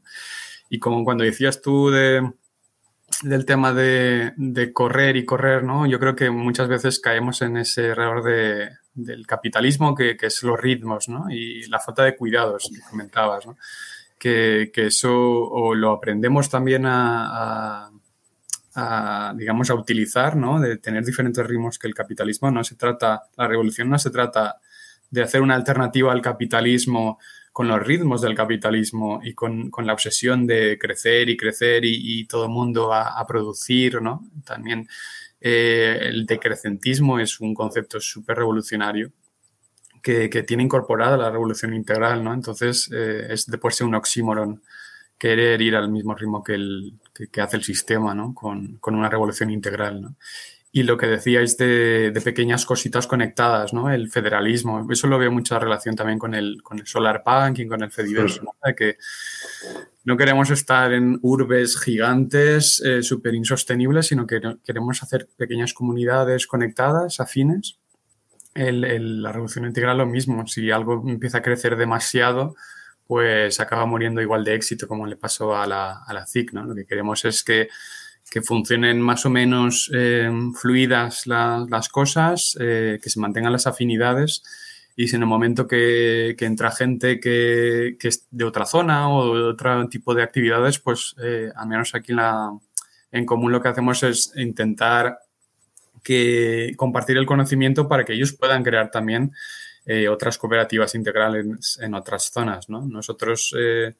[0.68, 2.32] Y como cuando decías tú de,
[3.22, 5.86] del tema de, de, correr y correr, ¿no?
[5.86, 10.42] Yo creo que muchas veces caemos en ese error de, del capitalismo que, que, es
[10.42, 11.30] los ritmos, ¿no?
[11.30, 13.56] Y la falta de cuidados que comentabas, ¿no?
[14.18, 17.91] Que, que eso o lo aprendemos también a, a
[18.74, 20.60] a, digamos, a utilizar, ¿no?
[20.60, 22.50] De tener diferentes ritmos que el capitalismo.
[22.50, 24.60] No se trata, la revolución no se trata
[25.10, 27.18] de hacer una alternativa al capitalismo
[27.52, 32.24] con los ritmos del capitalismo y con, con la obsesión de crecer y crecer y,
[32.26, 34.26] todo el mundo a, producir, ¿no?
[34.44, 34.88] También
[35.38, 39.12] eh, el decrecentismo es un concepto súper revolucionario
[40.02, 42.32] que, que, tiene incorporada la revolución integral, ¿no?
[42.32, 44.62] Entonces eh, es de por sí un oxímoron
[45.22, 46.94] querer ir al mismo ritmo que, el,
[47.30, 48.34] que, hace el sistema, ¿no?
[48.34, 50.16] Con, con, una revolución integral, ¿no?
[50.72, 53.88] Y lo que decíais de, de, pequeñas cositas conectadas, ¿no?
[53.88, 57.22] El federalismo, eso lo veo mucha relación también con el, con el solar
[57.54, 58.56] y con el fediverso, ¿no?
[58.64, 58.96] De que
[60.02, 66.48] no queremos estar en urbes gigantes eh, súper insostenibles, sino que queremos hacer pequeñas comunidades
[66.48, 67.78] conectadas, afines.
[68.54, 72.56] El, el, la revolución integral lo mismo, si algo empieza a crecer demasiado,
[73.06, 76.52] pues acaba muriendo igual de éxito como le pasó a la, a la CIC.
[76.52, 76.64] ¿no?
[76.64, 77.68] Lo que queremos es que,
[78.30, 84.42] que funcionen más o menos eh, fluidas las cosas, eh, que se mantengan las afinidades
[84.94, 89.10] y si en el momento que, que entra gente que, que, es de otra zona
[89.10, 92.50] o de otro tipo de actividades, pues eh, al menos aquí en, la,
[93.10, 95.18] en común lo que hacemos es intentar
[96.02, 99.32] que compartir el conocimiento para que ellos puedan crear también
[99.84, 102.68] eh, otras cooperativas integrales en otras zonas.
[102.68, 102.86] ¿no?
[102.86, 103.94] Nosotros eh,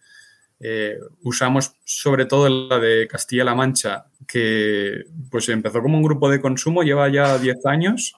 [0.60, 6.40] eh, usamos sobre todo la de Castilla-La Mancha, que pues empezó como un grupo de
[6.40, 8.14] consumo, lleva ya 10 años.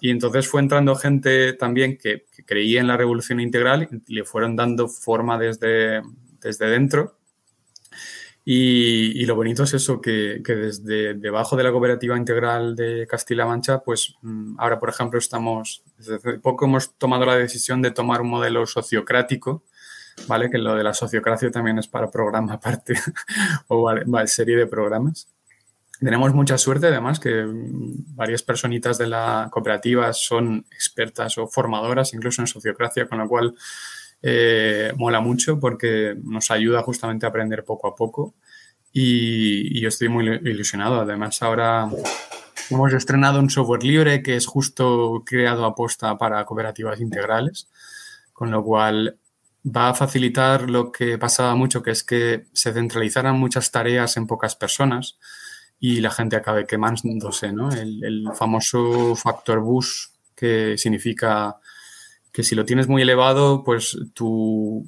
[0.00, 4.24] Y entonces fue entrando gente también que, que creía en la revolución integral y le
[4.24, 6.02] fueron dando forma desde,
[6.40, 7.18] desde dentro.
[8.48, 13.80] Y, lo bonito es eso, que, desde debajo de la cooperativa integral de Castilla-La Mancha,
[13.80, 18.28] pues mm, ahora, por ejemplo, estamos, desde poco hemos tomado la decisión de tomar un
[18.28, 19.64] modelo sociocrático,
[20.28, 20.48] ¿vale?
[20.48, 22.94] Que lo de la sociocracia también es para programa aparte
[23.66, 25.26] o vale, serie de programas.
[25.98, 32.14] Tenemos mucha suerte, además, que mm, varias personitas de la cooperativa son expertas o formadoras
[32.14, 33.56] incluso en sociocracia, con lo cual
[34.22, 38.34] eh, mola mucho porque nos ayuda justamente a aprender poco a poco
[38.98, 41.00] y, yo estoy muy ilusionado.
[41.00, 41.90] Además, ahora
[42.70, 47.68] hemos estrenado un software libre que es justo creado a posta para cooperativas integrales,
[48.32, 49.18] con lo cual
[49.64, 54.26] va a facilitar lo que pasaba mucho, que es que se centralizaran muchas tareas en
[54.26, 55.18] pocas personas
[55.78, 57.70] y la gente acabe quemándose, ¿no?
[57.70, 61.56] El, el famoso factor bus, que significa
[62.36, 64.86] que si lo tienes muy elevado, pues tu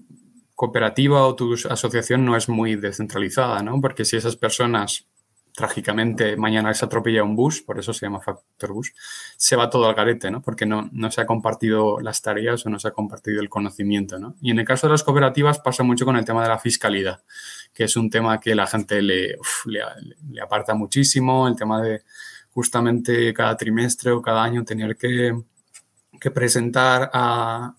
[0.55, 3.81] cooperativa o tu asociación no es muy descentralizada, ¿no?
[3.81, 5.07] Porque si esas personas
[5.55, 8.93] trágicamente mañana les atropella un bus, por eso se llama factor bus,
[9.39, 10.43] se va todo al garete, ¿no?
[10.43, 14.19] Porque no, no se ha compartido las tareas o no se ha compartido el conocimiento,
[14.19, 14.37] ¿no?
[14.43, 17.25] Y en el caso de las cooperativas pasa mucho con el tema de la fiscalidad,
[17.73, 19.81] que es un tema que la gente le, le,
[20.33, 22.03] le aparta muchísimo, el tema de
[22.51, 25.33] justamente cada trimestre o cada año tener que
[26.19, 27.75] que presentar a,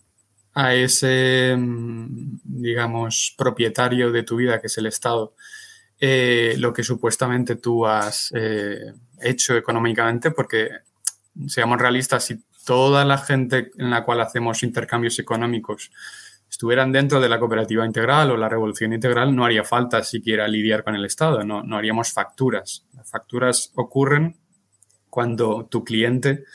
[0.54, 5.34] a ese, mm, digamos, propietario de tu vida, que es el Estado,
[6.00, 10.70] eh, lo que supuestamente tú has eh, hecho económicamente, porque
[11.48, 15.92] seamos realistas, si toda la gente en la cual hacemos intercambios económicos
[16.50, 20.84] estuvieran dentro de la cooperativa integral o la revolución integral, no haría falta siquiera lidiar
[20.84, 22.86] con el Estado, no, no haríamos facturas.
[22.96, 24.38] Las facturas ocurren
[25.10, 26.46] cuando tu cliente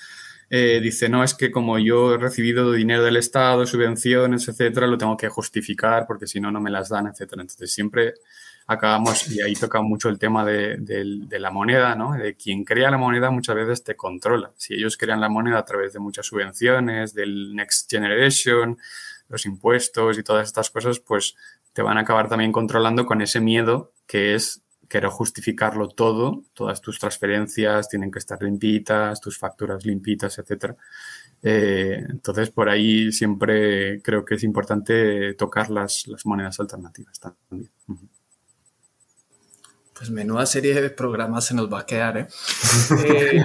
[0.50, 4.98] eh, dice, no, es que como yo he recibido dinero del Estado, subvenciones, etcétera, lo
[4.98, 7.42] tengo que justificar porque si no, no me las dan, etcétera.
[7.42, 8.14] Entonces siempre
[8.66, 12.14] acabamos, y ahí toca mucho el tema de, de, la moneda, ¿no?
[12.14, 14.52] De quien crea la moneda muchas veces te controla.
[14.56, 18.78] Si ellos crean la moneda a través de muchas subvenciones, del Next Generation,
[19.28, 21.36] los impuestos y todas estas cosas, pues
[21.72, 26.80] te van a acabar también controlando con ese miedo que es quiero justificarlo todo, todas
[26.80, 30.76] tus transferencias tienen que estar limpitas, tus facturas limpitas, etcétera.
[31.42, 37.70] Eh, entonces, por ahí siempre creo que es importante tocar las, las monedas alternativas también.
[39.96, 42.26] Pues menuda serie de programas se nos va a quedar, ¿eh?
[43.04, 43.42] eh,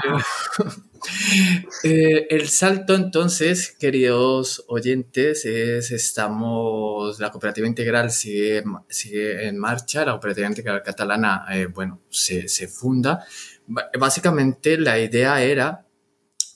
[1.83, 10.03] eh el salto entonces, queridos oyentes, es estamos, la cooperativa integral sigue, sigue en marcha,
[10.03, 13.25] la cooperativa integral catalana, bueno, se, se funda.
[13.99, 15.85] Básicamente la idea era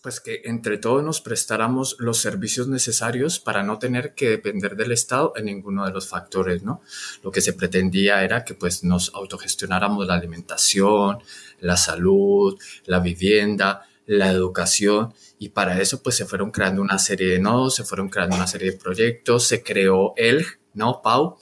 [0.04, 4.92] pues que entre todos nos prestáramos los servicios necesarios para no tener que depender del
[4.92, 6.82] Estado en ninguno de los factores, ¿no?
[7.24, 11.20] Lo que se pretendía era que pues nos autogestionáramos la alimentación,
[11.62, 17.30] la salud, la vivienda, la educación y para eso pues se fueron creando una serie
[17.30, 21.38] de nodos, se fueron creando una serie de proyectos, se creó el, ¿no, Pau?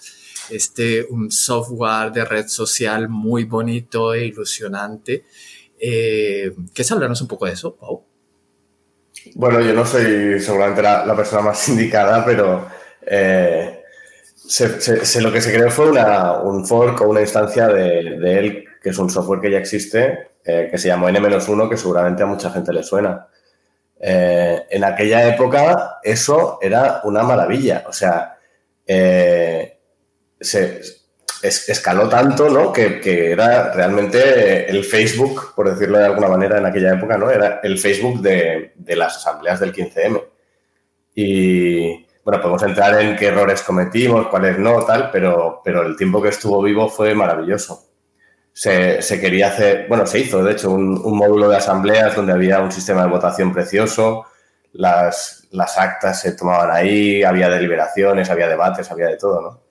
[0.52, 5.26] Este, un software de red social muy bonito e ilusionante.
[5.80, 8.11] Eh, ¿Quieres hablarnos un poco de eso, Pau?
[9.42, 12.68] Bueno, yo no soy seguramente la, persona más indicada, pero
[13.02, 13.82] eh,
[15.20, 15.90] lo que se creó fue
[16.44, 20.68] un fork o una instancia de, él, que es un software que ya existe, eh,
[20.70, 23.30] que se llamó N-1, que seguramente a mucha gente le suena.
[24.00, 28.38] Eh, en aquella época eso era una maravilla, o sea,
[30.40, 30.82] se,
[31.42, 32.72] escaló tanto, ¿no?
[32.72, 37.30] Que, era realmente el Facebook, por decirlo de alguna manera, en aquella época, ¿no?
[37.30, 40.24] Era el Facebook de, las asambleas del 15M.
[41.16, 46.22] Y, bueno, podemos entrar en qué errores cometimos, cuáles no, tal, pero, pero el tiempo
[46.22, 47.88] que estuvo vivo fue maravilloso.
[48.54, 52.72] Se, quería hacer, bueno, se hizo, de hecho, un, módulo de asambleas donde había un
[52.72, 54.26] sistema de votación precioso,
[54.74, 59.71] las, las actas se tomaban ahí, había deliberaciones, había debates, había de todo, ¿no?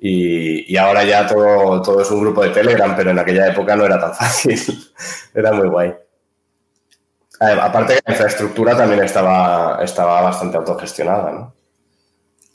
[0.00, 3.84] Y, ahora ya todo, todo es un grupo de Telegram, pero en aquella época no
[3.84, 4.60] era tan fácil.
[5.34, 5.94] era muy guay.
[7.40, 11.54] Aparte que la infraestructura también estaba, estaba bastante autogestionada, ¿no?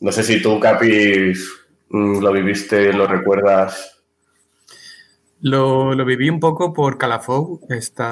[0.02, 1.50] No sé si tú, Capis,
[1.90, 4.02] mm, lo viviste, lo recuerdas.
[5.40, 8.04] Lo, lo viví un poco por Calafou, este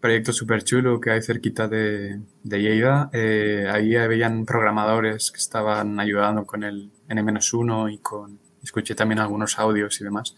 [0.00, 3.08] proyecto súper chulo que hay cerquita de, de Lleida.
[3.12, 9.58] Eh, ahí habían programadores que estaban ayudando con el N-1 y con escuché también algunos
[9.58, 10.34] audios y demás.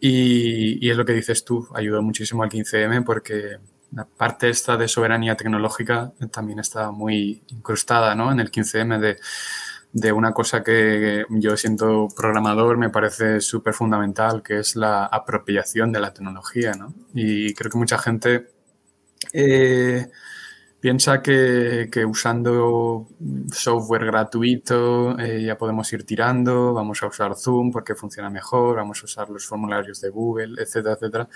[0.00, 3.58] Y, es lo que dices tú, ayudó muchísimo al 15M porque
[3.92, 8.32] la parte esta de soberanía tecnológica también está muy incrustada ¿no?
[8.32, 9.18] en el 15M de,
[9.92, 15.92] de una cosa que yo siento programador me parece súper fundamental, que es la apropiación
[15.92, 16.72] de la tecnología.
[16.72, 16.92] ¿no?
[17.14, 18.48] Y creo que mucha gente...
[19.32, 20.08] Eh,
[20.82, 23.06] Piensa que, usando
[23.52, 29.00] software gratuito eh, ya podemos ir tirando, vamos a usar Zoom porque funciona mejor, vamos
[29.00, 31.28] a usar los formularios de Google, etcétera, etcétera.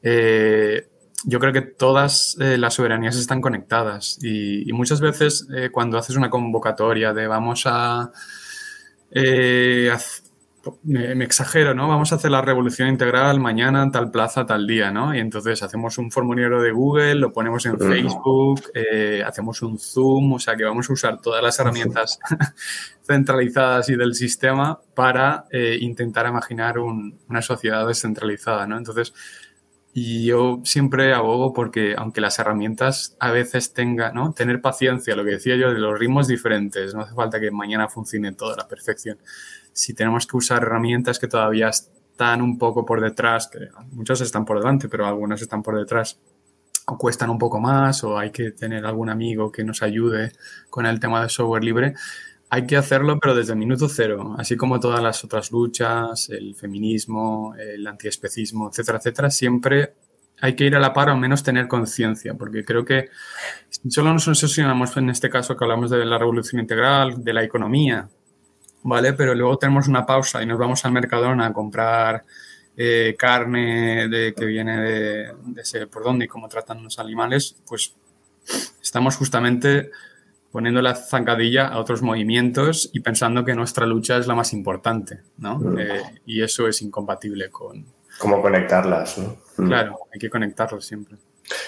[0.00, 0.86] Eh,
[1.24, 6.30] yo creo que todas eh, las soberanías están conectadas y, muchas veces cuando haces una
[6.30, 8.12] convocatoria de vamos a,
[10.82, 11.88] me, exagero, ¿no?
[11.88, 15.14] Vamos a hacer la revolución integral mañana en tal plaza, tal día, ¿no?
[15.14, 20.34] Y entonces hacemos un formulario de Google, lo ponemos en Facebook, eh, hacemos un Zoom,
[20.34, 22.18] o sea que vamos a usar todas las herramientas
[23.06, 28.76] centralizadas y del sistema para eh, intentar imaginar una sociedad descentralizada, ¿no?
[28.78, 29.12] Entonces,
[29.94, 34.32] yo siempre abogo porque, aunque las herramientas a veces tengan, ¿no?
[34.32, 37.88] Tener paciencia, lo que decía yo, de los ritmos diferentes, no hace falta que mañana
[37.88, 39.18] funcione todo a la perfección
[39.74, 44.44] si tenemos que usar herramientas que todavía están un poco por detrás, que muchas están
[44.44, 46.18] por delante, pero algunas están por detrás,
[46.86, 50.32] o cuestan un poco más, o hay que tener algún amigo que nos ayude
[50.70, 51.94] con el tema de software libre,
[52.50, 56.54] hay que hacerlo, pero desde el minuto cero, así como todas las otras luchas, el
[56.54, 59.94] feminismo, el antiespecismo, etcétera, etcétera, siempre
[60.40, 63.08] hay que ir a la par o al menos tener conciencia, porque creo que
[63.88, 68.08] solo nos obsesionamos en este caso que hablamos de la revolución integral, de la economía,
[68.84, 69.14] ¿vale?
[69.14, 72.24] Pero luego tenemos una pausa y nos vamos al Mercadona a comprar
[72.76, 77.94] eh, carne de, que viene de, de por dónde y cómo tratan los animales, pues
[78.82, 79.90] estamos justamente
[80.52, 85.20] poniendo la zancadilla a otros movimientos y pensando que nuestra lucha es la más importante,
[85.38, 85.58] ¿no?
[85.58, 85.78] Mm.
[85.80, 87.84] Eh, y eso es incompatible con...
[88.18, 89.36] Cómo conectarlas, ¿no?
[89.56, 89.66] Mm.
[89.66, 91.16] Claro, hay que conectarlos siempre.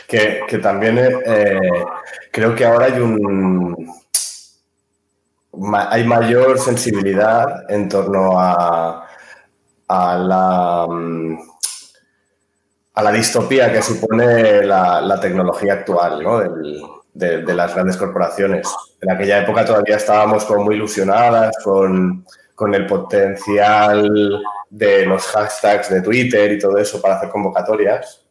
[0.06, 1.58] Que, también eh,
[2.30, 3.92] creo que ahora hay un...
[5.90, 9.06] hay mayor sensibilidad en torno a,
[9.88, 11.38] la mm,
[12.94, 16.40] a la distopía que supone la, tecnología actual, ¿no?
[17.16, 18.68] de, las grandes corporaciones.
[19.00, 22.24] En aquella época todavía estábamos como muy ilusionadas con,
[22.72, 28.25] el potencial de los hashtags de Twitter y todo eso para hacer convocatorias.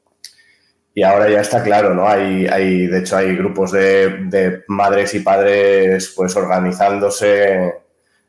[0.98, 2.08] Y ahora ya está claro, ¿no?
[2.08, 7.74] Hay, hay de hecho, hay grupos de, madres y padres pues organizándose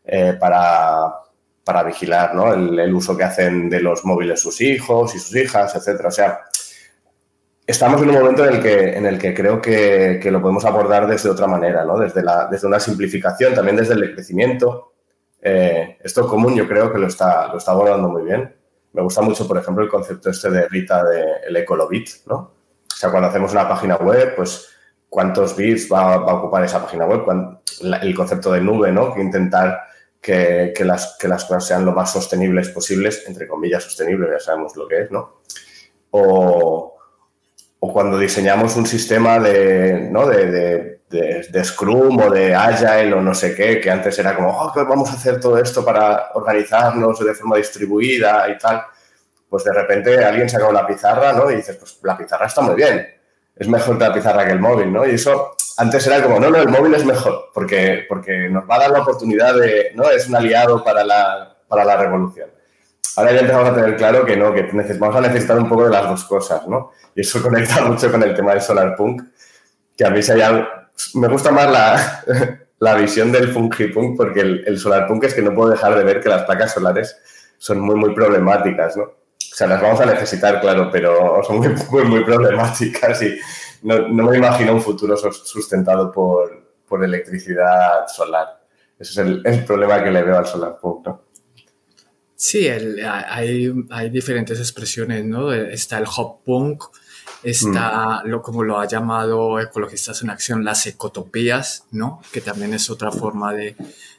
[0.04, 1.14] eh, para,
[1.62, 2.52] para, vigilar ¿no?
[2.52, 6.08] el, uso que hacen de los móviles sus hijos y sus hijas, etcétera.
[6.08, 6.40] O sea,
[7.64, 11.06] estamos en un momento en el que, en el que creo que, lo podemos abordar
[11.06, 11.96] desde otra manera, ¿no?
[12.00, 14.92] Desde, la, desde una simplificación, también desde el crecimiento.
[15.40, 18.52] Eh, esto común yo creo que lo está, lo está abordando muy bien.
[18.92, 22.55] Me gusta mucho, por ejemplo, el concepto este de Rita del de Ecolobit, ¿no?
[22.96, 24.70] O sea, cuando hacemos una página web, pues
[25.10, 27.24] cuántos bits va, a ocupar esa página web,
[28.00, 29.12] el concepto de nube, ¿no?
[29.12, 29.82] Que intentar
[30.18, 35.02] que, las, cosas sean lo más sostenibles posibles, entre comillas sostenibles, ya sabemos lo que
[35.02, 35.42] es, ¿no?
[36.10, 36.94] O,
[37.78, 40.10] cuando diseñamos un sistema de,
[41.64, 45.16] Scrum o de Agile o no sé qué, que antes era como, oh, vamos a
[45.16, 48.82] hacer todo esto para organizarnos de forma distribuida y tal,
[49.48, 51.50] pues de repente alguien saca una pizarra, ¿no?
[51.50, 53.06] Y dices, pues la pizarra está muy bien,
[53.54, 55.06] es mejor la pizarra que el móvil, ¿no?
[55.06, 58.76] Y eso antes era como, no, no, el móvil es mejor, porque, porque nos va
[58.76, 60.10] a dar la oportunidad de, ¿no?
[60.10, 62.50] Es un aliado para la, para la revolución.
[63.16, 64.62] Ahora ya empezamos a tener claro que no, que
[64.98, 66.92] vamos a necesitar un poco de las dos cosas, ¿no?
[67.14, 69.22] Y eso conecta mucho con el tema del solar punk,
[69.96, 70.34] que a mí se
[71.14, 72.24] me gusta más la,
[72.78, 75.94] la visión del funky punk porque el, el solar punk es que no puedo dejar
[75.96, 77.16] de ver que las placas solares
[77.58, 79.10] son muy, muy problemáticas, ¿no?
[79.56, 83.38] O sea, las vamos a necesitar, claro, pero son muy, muy, muy problemáticas y
[83.84, 88.60] no, no, me imagino un futuro sustentado por, por electricidad solar.
[88.98, 91.22] Ese es el, el problema que le veo al solar punk, ¿no?
[92.34, 95.50] Sí, hay, hay, diferentes expresiones, ¿no?
[95.50, 96.84] Está el hop punk,
[97.42, 98.28] está mm.
[98.28, 102.20] lo como lo ha llamado Ecologistas en Acción, las ecotopías, ¿no?
[102.30, 103.74] Que también es otra forma de,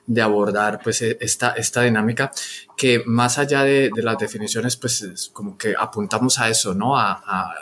[0.07, 2.31] de abordar pues e, esta, esta dinámica
[2.75, 6.97] que más allá de, de las definiciones pues como que apuntamos a eso, ¿no?
[6.97, 7.53] A,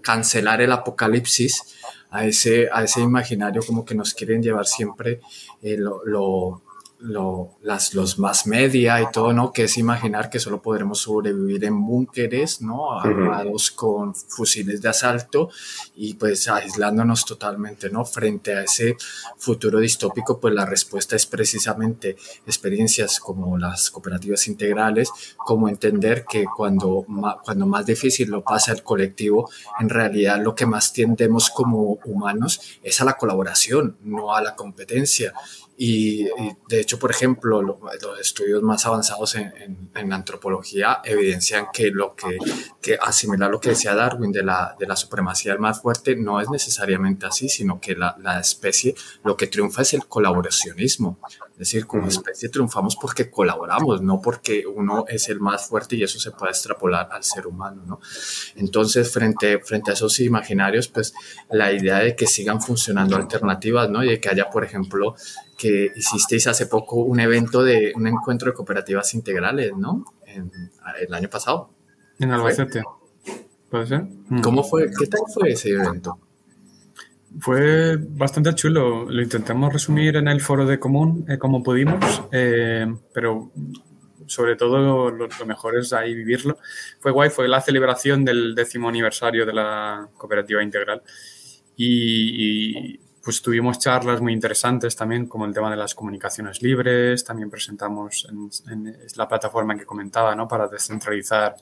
[0.00, 1.74] cancelar el apocalipsis,
[2.10, 5.20] a ese, a ese imaginario como que nos quieren llevar siempre
[5.60, 6.62] eh, lo
[6.98, 9.52] lo, las, los más media y todo, ¿no?
[9.52, 12.98] Que es imaginar que solo podremos sobrevivir en búnkeres, ¿no?
[12.98, 15.50] Armados con fusiles de asalto
[15.94, 18.04] y pues aislándonos totalmente, ¿no?
[18.04, 18.96] Frente a ese
[19.36, 26.44] futuro distópico, pues la respuesta es precisamente experiencias como las cooperativas integrales, como entender que
[26.44, 27.04] cuando,
[27.44, 32.78] cuando más difícil lo pasa el colectivo, en realidad lo que más tendemos como humanos
[32.82, 35.34] es a la colaboración, no a la competencia
[35.78, 36.24] y,
[36.68, 37.78] de hecho, por ejemplo, los
[38.18, 42.38] estudios más avanzados en, en, antropología evidencian que lo que,
[42.80, 46.40] que asimilar lo que decía Darwin de la, de la supremacía del más fuerte no
[46.40, 51.18] es necesariamente así, sino que la, la especie lo que triunfa es el colaboracionismo.
[51.56, 56.02] Es decir, como especie triunfamos porque colaboramos, no porque uno es el más fuerte y
[56.02, 58.00] eso se puede extrapolar al ser humano, ¿no?
[58.56, 61.14] Entonces, frente, frente a esos imaginarios, pues
[61.50, 64.04] la idea de que sigan funcionando alternativas, ¿no?
[64.04, 65.14] Y de que haya, por ejemplo,
[65.56, 70.04] que hicisteis hace poco un evento de un encuentro de cooperativas integrales, ¿no?
[70.26, 70.50] En,
[71.00, 71.70] el año pasado.
[72.18, 72.82] En Albacete.
[73.70, 74.04] ¿Puede ser?
[74.42, 74.90] ¿Cómo fue?
[74.98, 76.18] ¿Qué tal fue ese evento?
[77.40, 79.10] Fue bastante chulo.
[79.10, 83.50] Lo intentamos resumir en el foro de común eh, como pudimos, eh, pero
[84.26, 86.58] sobre todo lo, mejor es ahí vivirlo.
[87.00, 91.02] Fue guay, fue la celebración del décimo aniversario de la cooperativa integral
[91.76, 97.24] y, pues tuvimos charlas muy interesantes también, como el tema de las comunicaciones libres.
[97.24, 100.46] También presentamos en, la plataforma que comentaba, ¿no?
[100.46, 101.56] Para descentralizar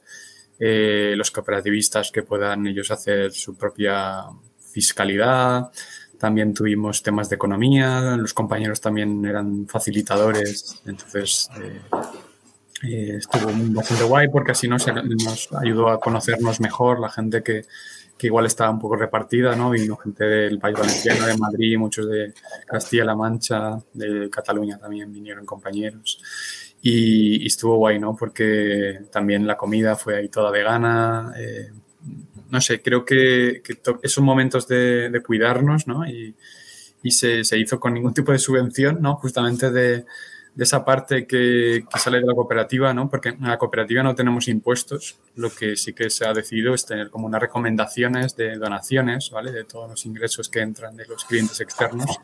[0.58, 4.24] eh, los cooperativistas que puedan ellos hacer su propia
[4.58, 5.70] fiscalidad,
[6.18, 11.80] también tuvimos temas de economía, los compañeros también eran facilitadores, entonces eh,
[12.82, 17.64] Eh, estuvo bastante guay porque así nos, nos ayudó a conocernos mejor, la gente que,
[18.18, 19.70] que igual estaba un poco repartida, ¿no?
[19.70, 22.32] Vino gente del País Valenciano, de Madrid, muchos de
[22.66, 26.20] Castilla-La Mancha, de Cataluña también vinieron compañeros.
[26.82, 28.14] Y, estuvo guay, ¿no?
[28.14, 31.32] Porque también la comida fue ahí toda vegana.
[31.36, 31.70] Eh,
[32.50, 36.06] no sé, creo que, que esos momentos de, de, cuidarnos, ¿no?
[36.06, 36.34] Y,
[37.02, 39.16] y se, se, hizo con ningún tipo de subvención, ¿no?
[39.16, 40.04] Justamente de,
[40.54, 43.08] de esa parte que, que, sale de la cooperativa, ¿no?
[43.08, 46.86] Porque en la cooperativa no tenemos impuestos, lo que sí que se ha decidido es
[46.86, 49.50] tener como unas recomendaciones de donaciones, ¿vale?
[49.50, 52.18] De todos los ingresos que entran de los clientes externos.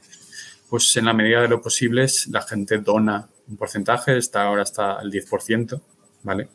[0.68, 5.00] Pues en la medida de lo posible la gente dona un porcentaje, está ahora está
[5.02, 5.80] el 10%,
[6.22, 6.48] ¿vale?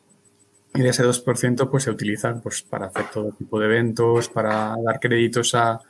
[0.74, 4.76] Y de ese 2% pues se utiliza pues, para hacer todo tipo de eventos, para
[4.82, 5.82] dar créditos a,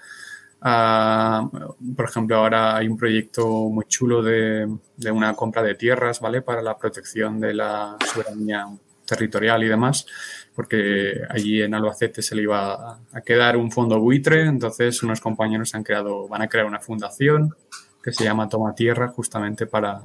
[0.66, 6.42] por ejemplo, ahora hay un proyecto muy chulo de, de, una compra de tierras, ¿vale?
[6.42, 8.68] Para la protección de la soberanía
[9.06, 10.08] territorial y demás,
[10.56, 15.76] porque allí en Albacete se le iba a quedar un fondo buitre, entonces unos compañeros
[15.76, 17.56] han creado, van a crear una fundación
[18.04, 20.02] que se llama Toma Tierra justamente para,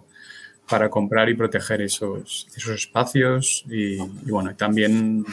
[0.68, 5.24] para comprar y proteger esos, esos espacios y, y bueno, también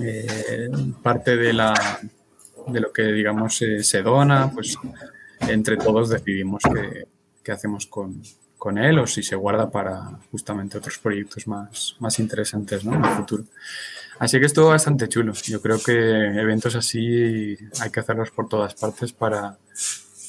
[0.00, 0.68] eh,
[1.02, 1.74] parte de la
[2.68, 4.76] de lo que, digamos, se dona, pues
[5.40, 7.06] entre todos decidimos qué,
[7.42, 8.22] qué hacemos con,
[8.56, 12.94] con, él o si se guarda para justamente otros proyectos más, más interesantes ¿no?
[12.94, 13.44] en el futuro.
[14.18, 15.32] Así que estuvo bastante chulo.
[15.32, 19.56] Yo creo que eventos así hay que hacerlos por todas partes para,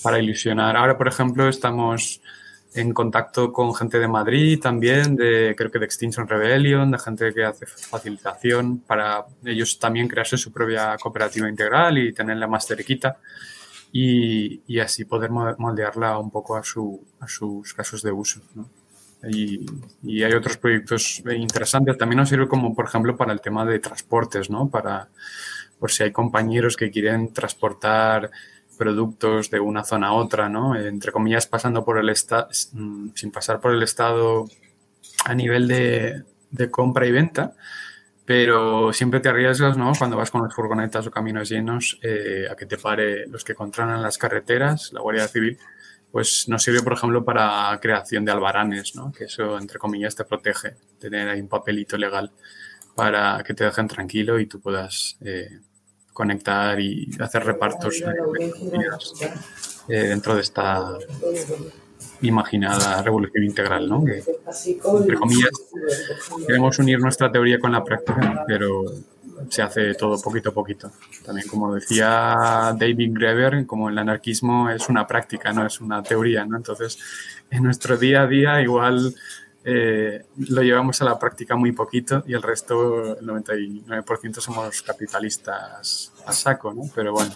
[0.03, 0.77] para ilusionar.
[0.77, 2.21] Ahora, por ejemplo, estamos
[2.73, 7.33] en contacto con gente de Madrid también, de creo que de Extinction Rebellion, de gente
[7.33, 13.17] que hace facilitación para ellos también crearse su propia cooperativa integral y tenerla más cerquita
[13.91, 18.41] y, y así poder moldearla un poco a, su, a sus casos de uso.
[18.53, 18.69] ¿no?
[19.27, 19.65] Y,
[20.03, 21.97] y, hay otros proyectos interesantes.
[21.97, 24.69] También nos sirve como, por ejemplo, para el tema de transportes, ¿no?
[24.69, 25.09] Para,
[25.77, 28.31] por si hay compañeros que quieren transportar
[28.79, 30.73] productos de una zona a otra, ¿no?
[30.73, 34.45] Entre comillas, pasando por el estado, mm, sin pasar por el estado
[35.25, 37.53] a nivel de, de, compra y venta,
[38.25, 39.91] pero siempre te arriesgas, ¿no?
[39.97, 43.53] Cuando vas con las furgonetas o caminos llenos, eh, a que te pare los que
[43.53, 45.57] controlan las carreteras, la Guardia Civil,
[46.11, 49.11] pues nos sirve, por ejemplo, para creación de albaranes, ¿no?
[49.11, 52.31] Que eso, entre comillas, te protege, tener ahí un papelito legal
[52.95, 55.59] para que te dejen tranquilo y tú puedas eh,
[56.19, 58.03] conectar y hacer repartos
[59.87, 60.97] eh, dentro de esta
[62.19, 64.03] imaginada revolución integral, ¿no?
[64.05, 65.51] Entre comillas,
[66.45, 68.83] queremos unir nuestra teoría con la práctica, pero
[69.47, 70.91] se hace todo poquito a poquito.
[71.25, 76.43] También, como decía David Greber, como el anarquismo es una práctica, no es una teoría,
[76.43, 76.57] ¿no?
[76.57, 76.99] Entonces,
[77.49, 79.15] en nuestro día a día igual
[79.63, 86.08] eh, lo llevamos a la práctica muy poquito y el resto, el 99% somos capitalistas
[86.25, 86.83] a saco, ¿no?
[86.93, 87.31] Pero bueno,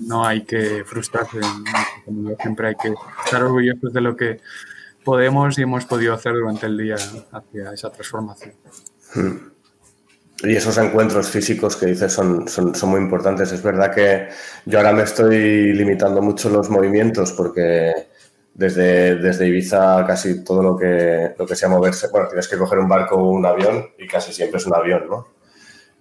[0.00, 1.38] no hay que frustrarse,
[2.40, 2.94] siempre hay que
[3.24, 4.40] estar orgullosos de lo que
[5.04, 8.54] podemos y hemos podido hacer durante el día hacia esa transformación.
[9.14, 9.50] Hmm.
[10.42, 13.52] Y esos encuentros físicos que dices son, son, son, muy importantes.
[13.52, 14.28] Es verdad que
[14.64, 17.92] yo ahora me estoy limitando mucho los movimientos porque
[18.54, 22.78] desde, desde Ibiza casi todo lo que, lo que sea moverse, bueno, tienes que coger
[22.78, 25.26] un barco o un avión y casi siempre es un avión, ¿no?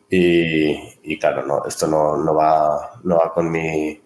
[0.09, 4.01] Y, claro, no, esto no, no, va, no va con mi,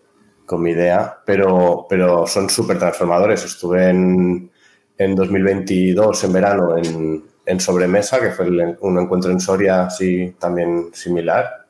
[0.45, 3.43] con mi idea, pero, pero son súper transformadores.
[3.45, 4.51] Estuve en,
[4.97, 8.47] en 2022, en verano, en, en Sobremesa, que fue
[8.81, 11.63] un encuentro en Soria así también similar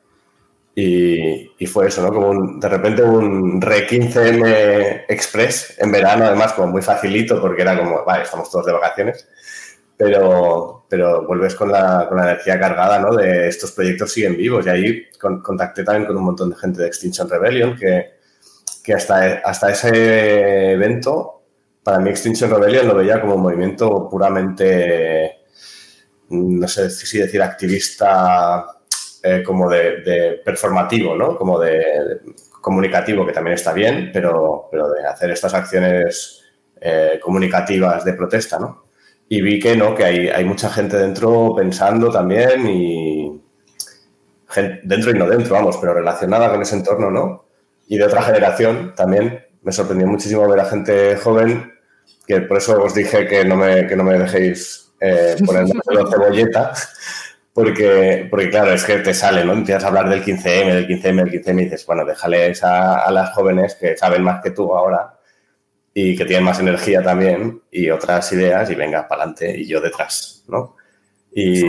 [0.74, 2.12] y, y, fue eso, ¿no?
[2.12, 7.62] Como un, de repente un Re 15M Express en verano, además, como muy facilito, porque
[7.62, 9.28] era como, vale, estamos todos de vacaciones,
[10.04, 13.14] pero, pero vuelves con la, con la energía cargada, ¿no?
[13.14, 14.66] De estos proyectos siguen vivos.
[14.66, 18.18] Y ahí con, contacté también con un montón de gente de Extinction Rebellion que,
[18.82, 21.42] que hasta, hasta ese evento,
[21.82, 25.38] para mí Extinction Rebellion lo veía como un movimiento puramente,
[26.28, 28.66] no sé si decir activista
[29.22, 31.38] eh, como de, performativo, ¿no?
[31.38, 32.20] Como de, de,
[32.60, 36.42] comunicativo, que también está bien, pero, pero de hacer estas acciones
[36.78, 38.83] eh, comunicativas de protesta, ¿no?
[39.28, 43.42] Y vi que no, que hay, hay mucha gente dentro pensando también y
[44.48, 47.46] gente, dentro y no dentro, vamos, pero relacionada con ese entorno, ¿no?
[47.88, 51.72] Y de otra generación también me sorprendió muchísimo ver a gente joven,
[52.26, 55.66] que por eso os dije que no me, que no me dejéis eh, poner
[56.10, 56.72] cebolleta,
[57.52, 59.52] porque, porque, claro, es que te sale, ¿no?
[59.52, 63.10] Empiezas a hablar del 15M, del 15M, del 15M y dices, bueno, déjales a, a
[63.10, 65.13] las jóvenes que saben más que tú ahora
[65.94, 69.80] y que tienen más energía también y otras ideas y venga, para adelante y yo
[69.80, 70.76] detrás, ¿no?
[71.32, 71.64] Y,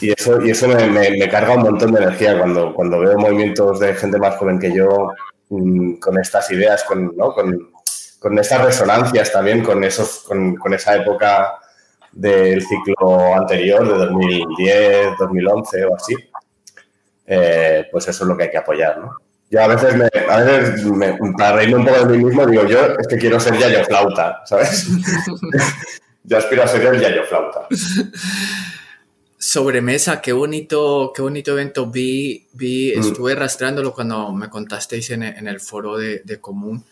[0.00, 3.94] y eso, y eso me, carga un montón de energía cuando, cuando veo movimientos de
[3.94, 5.10] gente más joven que yo
[5.48, 7.32] mm, con estas ideas, con, ¿no?
[7.32, 7.70] con,
[8.20, 11.54] con estas resonancias también, con, esos, con, con, esa época
[12.12, 16.14] del ciclo anterior, de 2010, 2011 o así.
[17.26, 19.16] Eh, pues eso es lo que hay que apoyar, ¿no?
[19.50, 22.66] Yo a veces, me, a veces me, para reírme un poco de mí mismo, digo,
[22.66, 24.88] yo es que quiero ser Yayo Flauta, ¿sabes?
[26.24, 27.66] yo aspiro a ser el Yayo Flauta.
[29.38, 31.86] Sobremesa, qué bonito, qué bonito evento.
[31.86, 33.00] Vi, vi, mm.
[33.00, 36.84] estuve rastreándolo cuando me contasteis en, en el foro de, de Común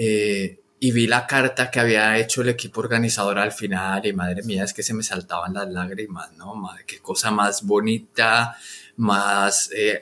[0.00, 4.44] eh, y vi la carta que había hecho el equipo organizador al final y madre
[4.44, 6.54] mía, es que se me saltaban las lágrimas, ¿no?
[6.54, 8.56] Madre, qué cosa más bonita,
[8.96, 10.00] más, eh,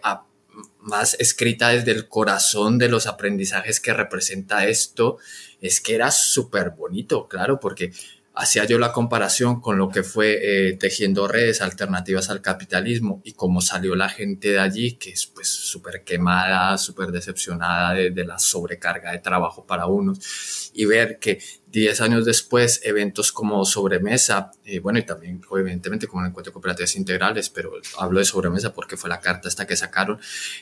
[0.87, 5.18] más escrita desde el corazón de los aprendizajes que representa esto.
[5.61, 7.93] Es que era súper bonito, claro, porque
[8.37, 13.32] hacía yo la comparación con lo que fue eh, tejiendo redes alternativas al capitalismo y
[13.32, 18.24] cómo salió la gente de allí, que es pues súper quemada, súper decepcionada de, de,
[18.24, 21.41] la sobrecarga de trabajo para unos, y ver que
[21.77, 26.55] Diez años después, eventos como Sobremesa, y bueno, y también evidentemente como el Encuentro de
[26.55, 30.18] Cooperativas Integrales, pero hablo de Sobremesa porque fue la carta esta que sacaron,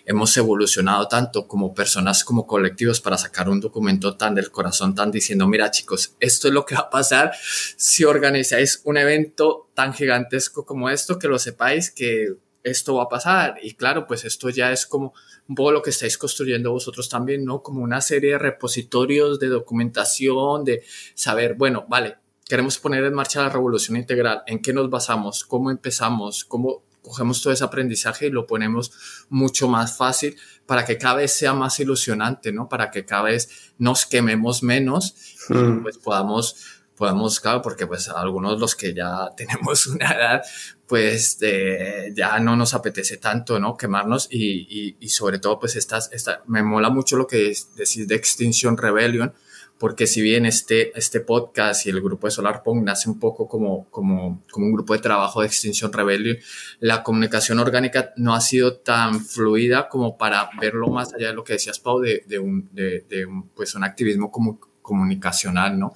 [0.06, 5.12] hemos evolucionado tanto como personas, como colectivos para sacar un documento tan del corazón, tan
[5.12, 7.30] diciendo, mira chicos, esto es lo que va a pasar
[7.76, 12.34] si organizáis un evento tan gigantesco como esto, que lo sepáis que
[12.64, 13.56] esto va a pasar.
[13.62, 15.14] Y claro, pues esto ya es como
[15.48, 17.62] un poco lo que estáis construyendo vosotros también, ¿no?
[17.62, 20.82] Como una serie de repositorios de documentación, de
[21.14, 22.16] saber, bueno, vale,
[22.48, 25.44] queremos poner en marcha la revolución integral, ¿en qué nos basamos?
[25.44, 26.44] ¿Cómo empezamos?
[26.44, 28.90] ¿Cómo cogemos todo ese aprendizaje y lo ponemos
[29.28, 30.36] mucho más fácil
[30.66, 32.68] para que cada vez sea más ilusionante, ¿no?
[32.68, 35.14] Para que cada vez nos quememos menos
[35.50, 35.82] y mm.
[35.82, 40.42] pues podamos podemos, claro, porque pues algunos los que ya tenemos una edad,
[40.86, 43.76] pues eh, ya no nos apetece tanto, ¿no?
[43.76, 48.14] Quemarnos y, y, sobre todo pues estas, esta, me mola mucho lo que decís de
[48.14, 49.32] Extinction Rebellion,
[49.78, 53.86] porque si bien este, este podcast y el grupo de SolarPunk nace un poco como,
[53.90, 56.36] como, como un grupo de trabajo de Extinction Rebellion,
[56.80, 61.45] la comunicación orgánica no ha sido tan fluida como para verlo más allá de lo
[61.45, 65.95] que decías, Pau, de, de un, de, de un, pues un activismo como comunicacional, ¿no?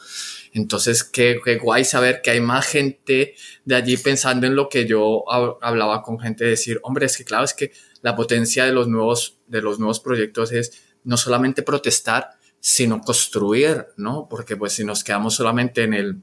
[0.55, 3.35] Entonces, qué, qué, guay saber que hay más gente
[3.65, 5.25] de allí pensando en lo que yo
[5.63, 7.71] hablaba con gente, de decir, hombre, es que claro, es que
[8.01, 10.73] la potencia de los nuevos, de los nuevos proyectos es
[11.05, 12.31] no solamente protestar,
[12.61, 14.27] sino construir, ¿no?
[14.29, 16.23] Porque pues si nos quedamos solamente en el,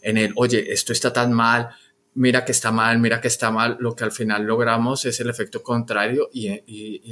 [0.00, 1.70] en el, oye, esto está tan mal,
[2.14, 5.30] mira que está mal, mira que está mal, lo que al final logramos es el
[5.30, 6.48] efecto contrario y,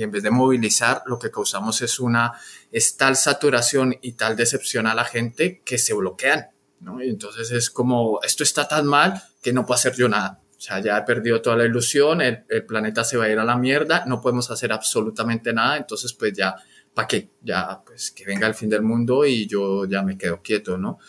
[0.02, 2.32] en vez de movilizar, lo que causamos es una,
[2.70, 6.48] es tal saturación y tal decepción a la gente que se bloquean,
[6.80, 7.02] ¿no?
[7.02, 10.40] Y entonces es como, esto está tan mal que no puedo hacer yo nada.
[10.56, 13.38] O sea, ya he perdido toda la ilusión, el, el planeta se va a ir
[13.40, 16.54] a la mierda, no podemos hacer absolutamente nada, entonces pues ya,
[16.94, 17.30] ¿para qué?
[17.42, 21.00] Ya, pues que venga el fin del mundo y yo ya me quedo quieto, ¿no?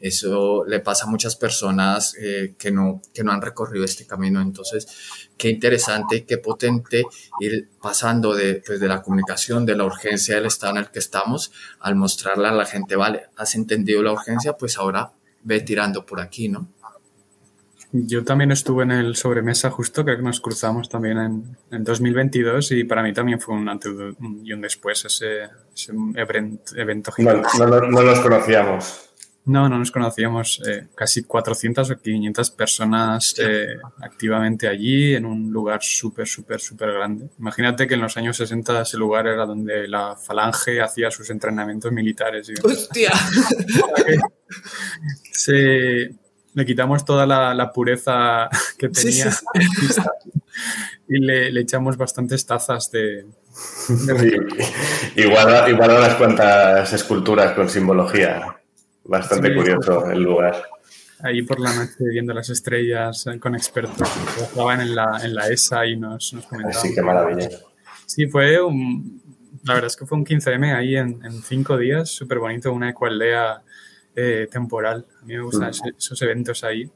[0.00, 4.40] Eso le pasa a muchas personas eh, que, no, que no han recorrido este camino.
[4.40, 4.86] Entonces,
[5.36, 7.04] qué interesante y qué potente
[7.40, 11.00] ir pasando de, pues, de la comunicación, de la urgencia del estado en el que
[11.00, 16.04] estamos, al mostrarle a la gente, vale, has entendido la urgencia, pues ahora ve tirando
[16.06, 16.68] por aquí, ¿no?
[17.90, 22.72] Yo también estuve en el sobremesa justo, creo que nos cruzamos también en, en 2022
[22.72, 23.92] y para mí también fue un antes
[24.44, 25.44] y un después ese,
[25.74, 25.92] ese
[26.74, 27.48] evento gigante.
[27.58, 29.07] No, no, no, nos conocíamos.
[29.48, 30.60] No, no nos conocíamos.
[30.66, 36.92] Eh, casi 400 o 500 personas eh, activamente allí, en un lugar súper, súper, súper
[36.92, 37.30] grande.
[37.38, 41.90] Imagínate que en los años 60 ese lugar era donde la falange hacía sus entrenamientos
[41.92, 42.52] militares.
[42.62, 43.10] ¡Hostia!
[45.32, 46.14] Se,
[46.52, 49.30] le quitamos toda la, pureza que tenía
[51.08, 53.24] y le, echamos bastantes tazas de...
[55.16, 58.57] igual, igual unas cuantas esculturas con simbología.
[59.08, 60.62] Bastante curioso el lugar.
[61.20, 64.08] Ahí por la noche viendo las estrellas eh, con expertos.
[64.40, 66.86] Estaban en la, en la ESA y nos, nos comentaban.
[66.86, 67.48] Sí, qué maravilla.
[68.06, 69.20] Sí, fue un,
[69.64, 72.90] la verdad es que fue un 15M ahí en, en cinco días, súper bonito, una
[72.90, 73.62] ecualdea
[74.14, 75.06] eh, temporal.
[75.22, 75.96] A mí me gustan mm.
[75.96, 76.90] esos eventos ahí.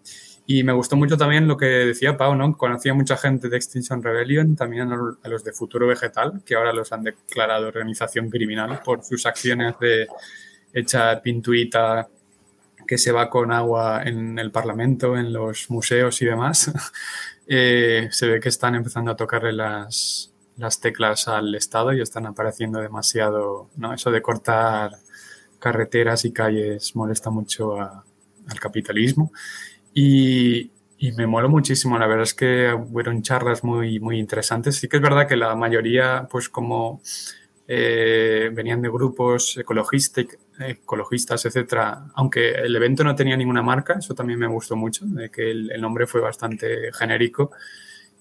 [0.44, 2.56] Y me gustó mucho también lo que decía Pau, ¿no?
[2.58, 6.92] Conocía mucha gente de Extinction Rebellion, también a los de Futuro Vegetal, que ahora los
[6.92, 10.08] han declarado organización criminal por sus acciones de
[10.72, 12.08] echar pintuita
[12.86, 16.72] que se va con agua en el Parlamento, en los museos y demás,
[17.46, 22.26] eh, se ve que están empezando a tocarle las, las, teclas al Estado y están
[22.26, 23.94] apareciendo demasiado, ¿no?
[23.94, 24.92] Eso de cortar
[25.58, 29.32] carreteras y calles molesta mucho al capitalismo.
[29.94, 30.70] Y,
[31.02, 34.76] Y me moló muchísimo, la verdad es que fueron charlas muy, muy interesantes.
[34.76, 37.00] Sí que es verdad que la mayoría, pues como
[37.66, 39.60] eh, venían de grupos
[40.70, 45.30] ecologistas, etcétera, aunque el evento no tenía ninguna marca, eso también me gustó mucho, de
[45.30, 47.50] que el, nombre fue bastante genérico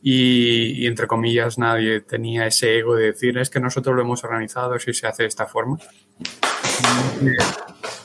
[0.02, 4.78] y, entre comillas nadie tenía ese ego de decir es que nosotros lo hemos organizado
[4.80, 5.78] si se hace de esta forma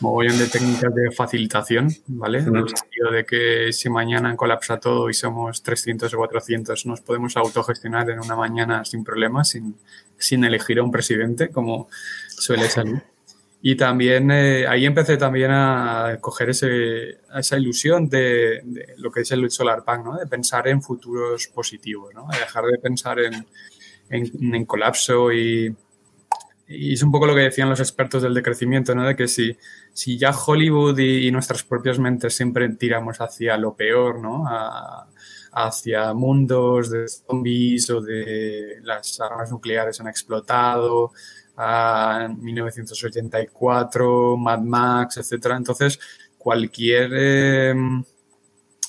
[0.00, 2.38] mogollón de técnicas de facilitación, ¿vale?
[2.38, 7.00] En el sentido de que si mañana colapsa todo y somos 300 o 400, nos
[7.00, 9.76] podemos autogestionar en una mañana sin problemas, sin,
[10.18, 11.88] sin elegir a un presidente, como
[12.28, 13.02] suele salir.
[13.62, 18.62] Y también eh, ahí empecé también a coger ese, esa ilusión de,
[18.98, 20.16] lo que es el Solar Punk, ¿no?
[20.16, 22.28] De pensar en futuros positivos, ¿no?
[22.30, 23.46] De dejar de pensar en,
[24.08, 25.74] en, colapso y,
[26.68, 29.04] y es un poco lo que decían los expertos del decrecimiento, ¿no?
[29.06, 29.56] De que si,
[29.92, 34.44] si ya Hollywood y, nuestras propias mentes siempre tiramos hacia lo peor, ¿no?
[35.58, 41.12] hacia mundos de zombies o de las armas nucleares han explotado,
[41.56, 45.56] a 1984, Mad Max, etcétera.
[45.56, 45.98] Entonces,
[46.38, 48.04] cualquier em,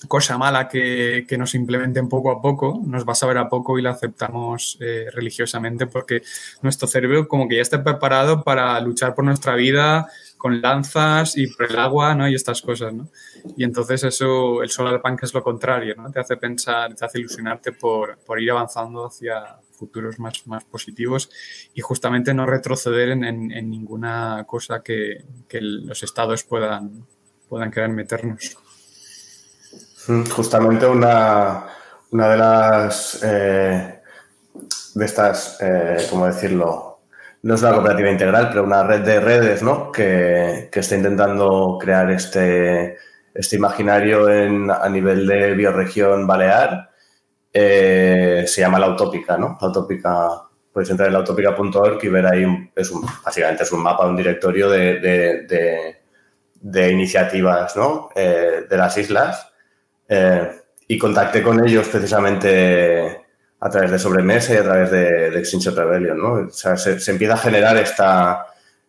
[0.07, 3.82] cosa mala que, nos implementen poco a poco, nos va a saber a poco y
[3.82, 6.22] la aceptamos eh, religiosamente porque
[6.61, 10.07] nuestro cerebro como que ya está preparado para luchar por nuestra vida
[10.38, 12.28] con lanzas y por el agua, ¿no?
[12.28, 13.09] Y estas cosas, ¿no?
[13.55, 16.11] Y entonces eso, el solar punk es lo contrario, ¿no?
[16.11, 21.30] Te hace pensar, te hace ilusionarte por, ir avanzando hacia futuros más, más positivos
[21.73, 27.05] y justamente no retroceder en, ninguna cosa que, los estados puedan,
[27.47, 28.57] puedan querer meternos.
[30.07, 31.65] Mm, justamente una,
[32.11, 34.01] una de las eh,
[34.95, 36.99] de estas, eh, ¿cómo decirlo?
[37.43, 39.91] No es una cooperativa integral, pero una red de redes, ¿no?
[39.91, 42.97] Que, está intentando crear este,
[43.34, 46.87] este imaginario en, a nivel de bioregión balear.
[47.60, 49.58] Eh, se llama La Utópica, ¿no?
[49.60, 54.05] La Utópica, puedes entrar en lautópica.org y ver ahí, es un, básicamente es un mapa,
[54.05, 54.99] un directorio de,
[56.62, 58.10] de, iniciativas, ¿no?
[58.16, 59.51] de las islas
[60.08, 60.51] eh,
[60.88, 63.26] y contacté con ellos precisamente
[63.60, 66.34] a través de Sobremesa y a través de, de Extinction Rebellion, ¿no?
[66.47, 68.45] O sea, se, empieza a generar esta,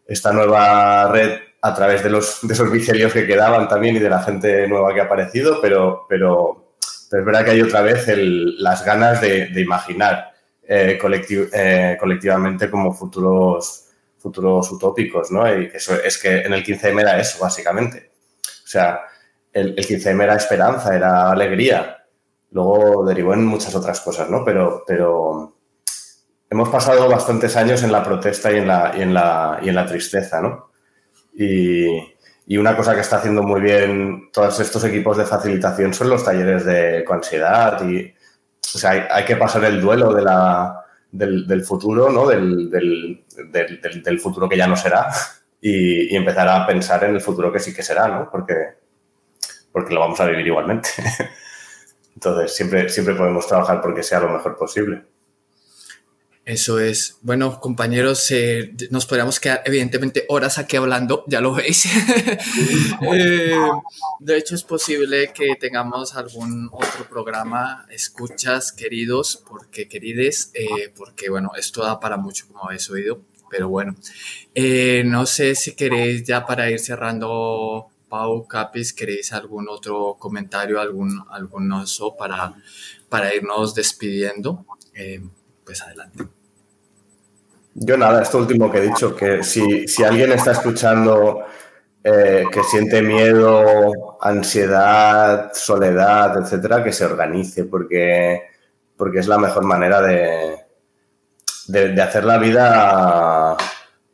[0.07, 2.71] esta nueva red a través de, los, de esos
[3.12, 6.68] que quedaban también y de la gente nueva que ha aparecido, pero, pero,
[7.13, 10.33] es verdad que hay otra vez las ganas de, imaginar
[10.63, 13.87] eh, eh, colectivamente como futuros,
[14.19, 15.47] futuros utópicos, ¿no?
[15.49, 18.11] Y eso es que en el 15M era eso, básicamente.
[18.65, 19.01] O sea,
[19.53, 22.05] el, 15M era esperanza, era alegría.
[22.51, 24.45] Luego derivó en muchas otras cosas, ¿no?
[24.45, 25.57] Pero, pero
[26.51, 29.75] hemos pasado bastantes años en la protesta y en la, y en la, y en
[29.75, 30.71] la tristeza, ¿no?
[31.35, 32.18] Y,
[32.57, 36.65] una cosa que está haciendo muy bien todos estos equipos de facilitación son los talleres
[36.65, 38.07] de ansiedad y,
[38.75, 42.27] o sea, hay, que pasar el duelo de la, del, futuro, ¿no?
[42.27, 45.09] Del, del, futuro que ya no será
[45.61, 48.31] y, y, empezar a pensar en el futuro que sí que será, ¿no?
[48.31, 48.79] Porque
[49.73, 50.89] porque lo vamos a vivir igualmente.
[52.15, 55.05] Entonces, siempre, siempre podemos trabajar porque sea lo mejor posible.
[56.49, 57.19] Eso es.
[57.21, 61.85] Bueno, compañeros, eh, nos podríamos quedar evidentemente horas aquí hablando, ya lo veis.
[63.01, 63.55] Eh,
[64.21, 71.29] de hecho, es posible que tengamos algún otro programa, escuchas, queridos, porque querides, eh, porque
[71.29, 73.21] bueno, esto da para mucho, como habéis oído,
[73.51, 73.95] pero bueno,
[75.05, 81.23] no sé si queréis ya para ir cerrando Pau, Capis, ¿queréis algún otro comentario, algún,
[81.31, 82.55] algún oso para,
[83.11, 84.65] para irnos despidiendo?
[84.95, 85.21] Eh,
[85.69, 86.38] pues adelante.
[87.81, 91.45] Yo nada, esto último que he dicho, que si, alguien está escuchando
[92.03, 98.43] eh, que siente miedo, ansiedad, soledad, etcétera, que se organice, porque,
[98.97, 100.57] porque es la mejor manera de,
[101.68, 103.57] de, de, hacer la vida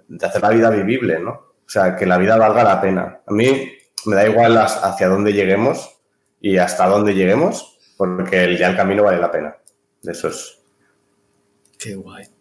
[0.09, 1.31] de hacer la vida vivible, ¿no?
[1.31, 3.21] O sea, que la vida valga la pena.
[3.27, 3.73] A mí,
[4.07, 5.99] me da igual hacia dónde lleguemos
[6.41, 9.57] y hasta dónde lleguemos, porque ya el camino vale la pena.
[10.03, 10.59] Eso es.
[11.79, 12.34] Qué guay.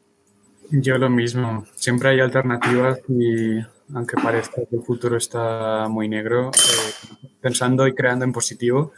[0.75, 1.65] Yo lo mismo.
[1.75, 3.59] Siempre hay alternativas y
[3.93, 8.91] aunque parezca que el futuro está muy negro, eh, pensando y creando en positivo,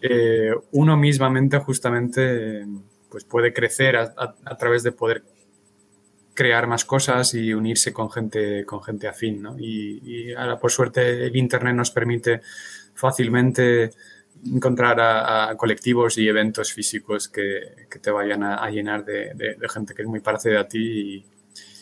[0.00, 2.66] eh, uno mismamente justamente
[3.08, 5.22] pues puede crecer a través de poder
[6.34, 9.42] crear más cosas y unirse con gente, con gente afín.
[9.42, 9.56] ¿no?
[9.58, 12.42] Y, ahora, por suerte, el Internet nos permite
[12.94, 13.90] fácilmente
[14.44, 19.94] encontrar a, colectivos y eventos físicos que, que te vayan a, llenar de, de, gente
[19.94, 21.24] que es muy parecida a ti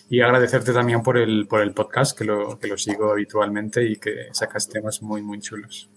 [0.09, 3.85] y, y, agradecerte también por el, por el podcast, que lo, que lo sigo habitualmente
[3.85, 5.89] y que sacas temas muy, muy chulos.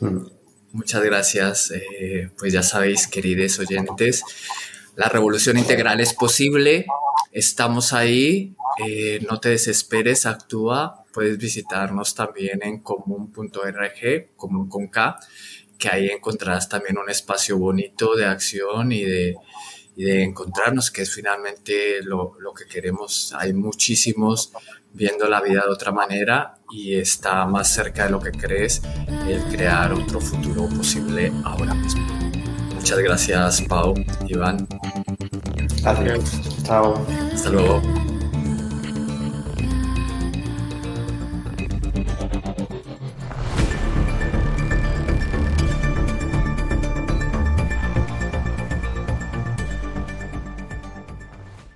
[0.00, 0.38] Mm.
[0.72, 1.70] Muchas gracias.
[1.70, 4.22] Eh, pues ya sabéis, queridos oyentes,
[4.96, 6.86] la revolución integral es posible.
[7.32, 8.54] Estamos ahí.
[8.84, 11.04] Eh, no te desesperes, actúa.
[11.12, 15.18] Puedes visitarnos también en común.org, común con K,
[15.78, 19.36] que ahí encontrarás también un espacio bonito de acción y de,
[19.96, 23.32] de encontrarnos, que es finalmente lo, lo que queremos.
[23.38, 24.52] Hay muchísimos
[24.92, 28.82] viendo la vida de otra manera y está más cerca de lo que crees
[29.28, 32.06] el crear otro futuro posible ahora mismo.
[32.74, 33.94] Muchas gracias, Pau,
[34.26, 34.66] Iván.
[35.82, 36.62] Gracias.
[36.64, 37.06] Chao.
[37.32, 38.17] Hasta luego.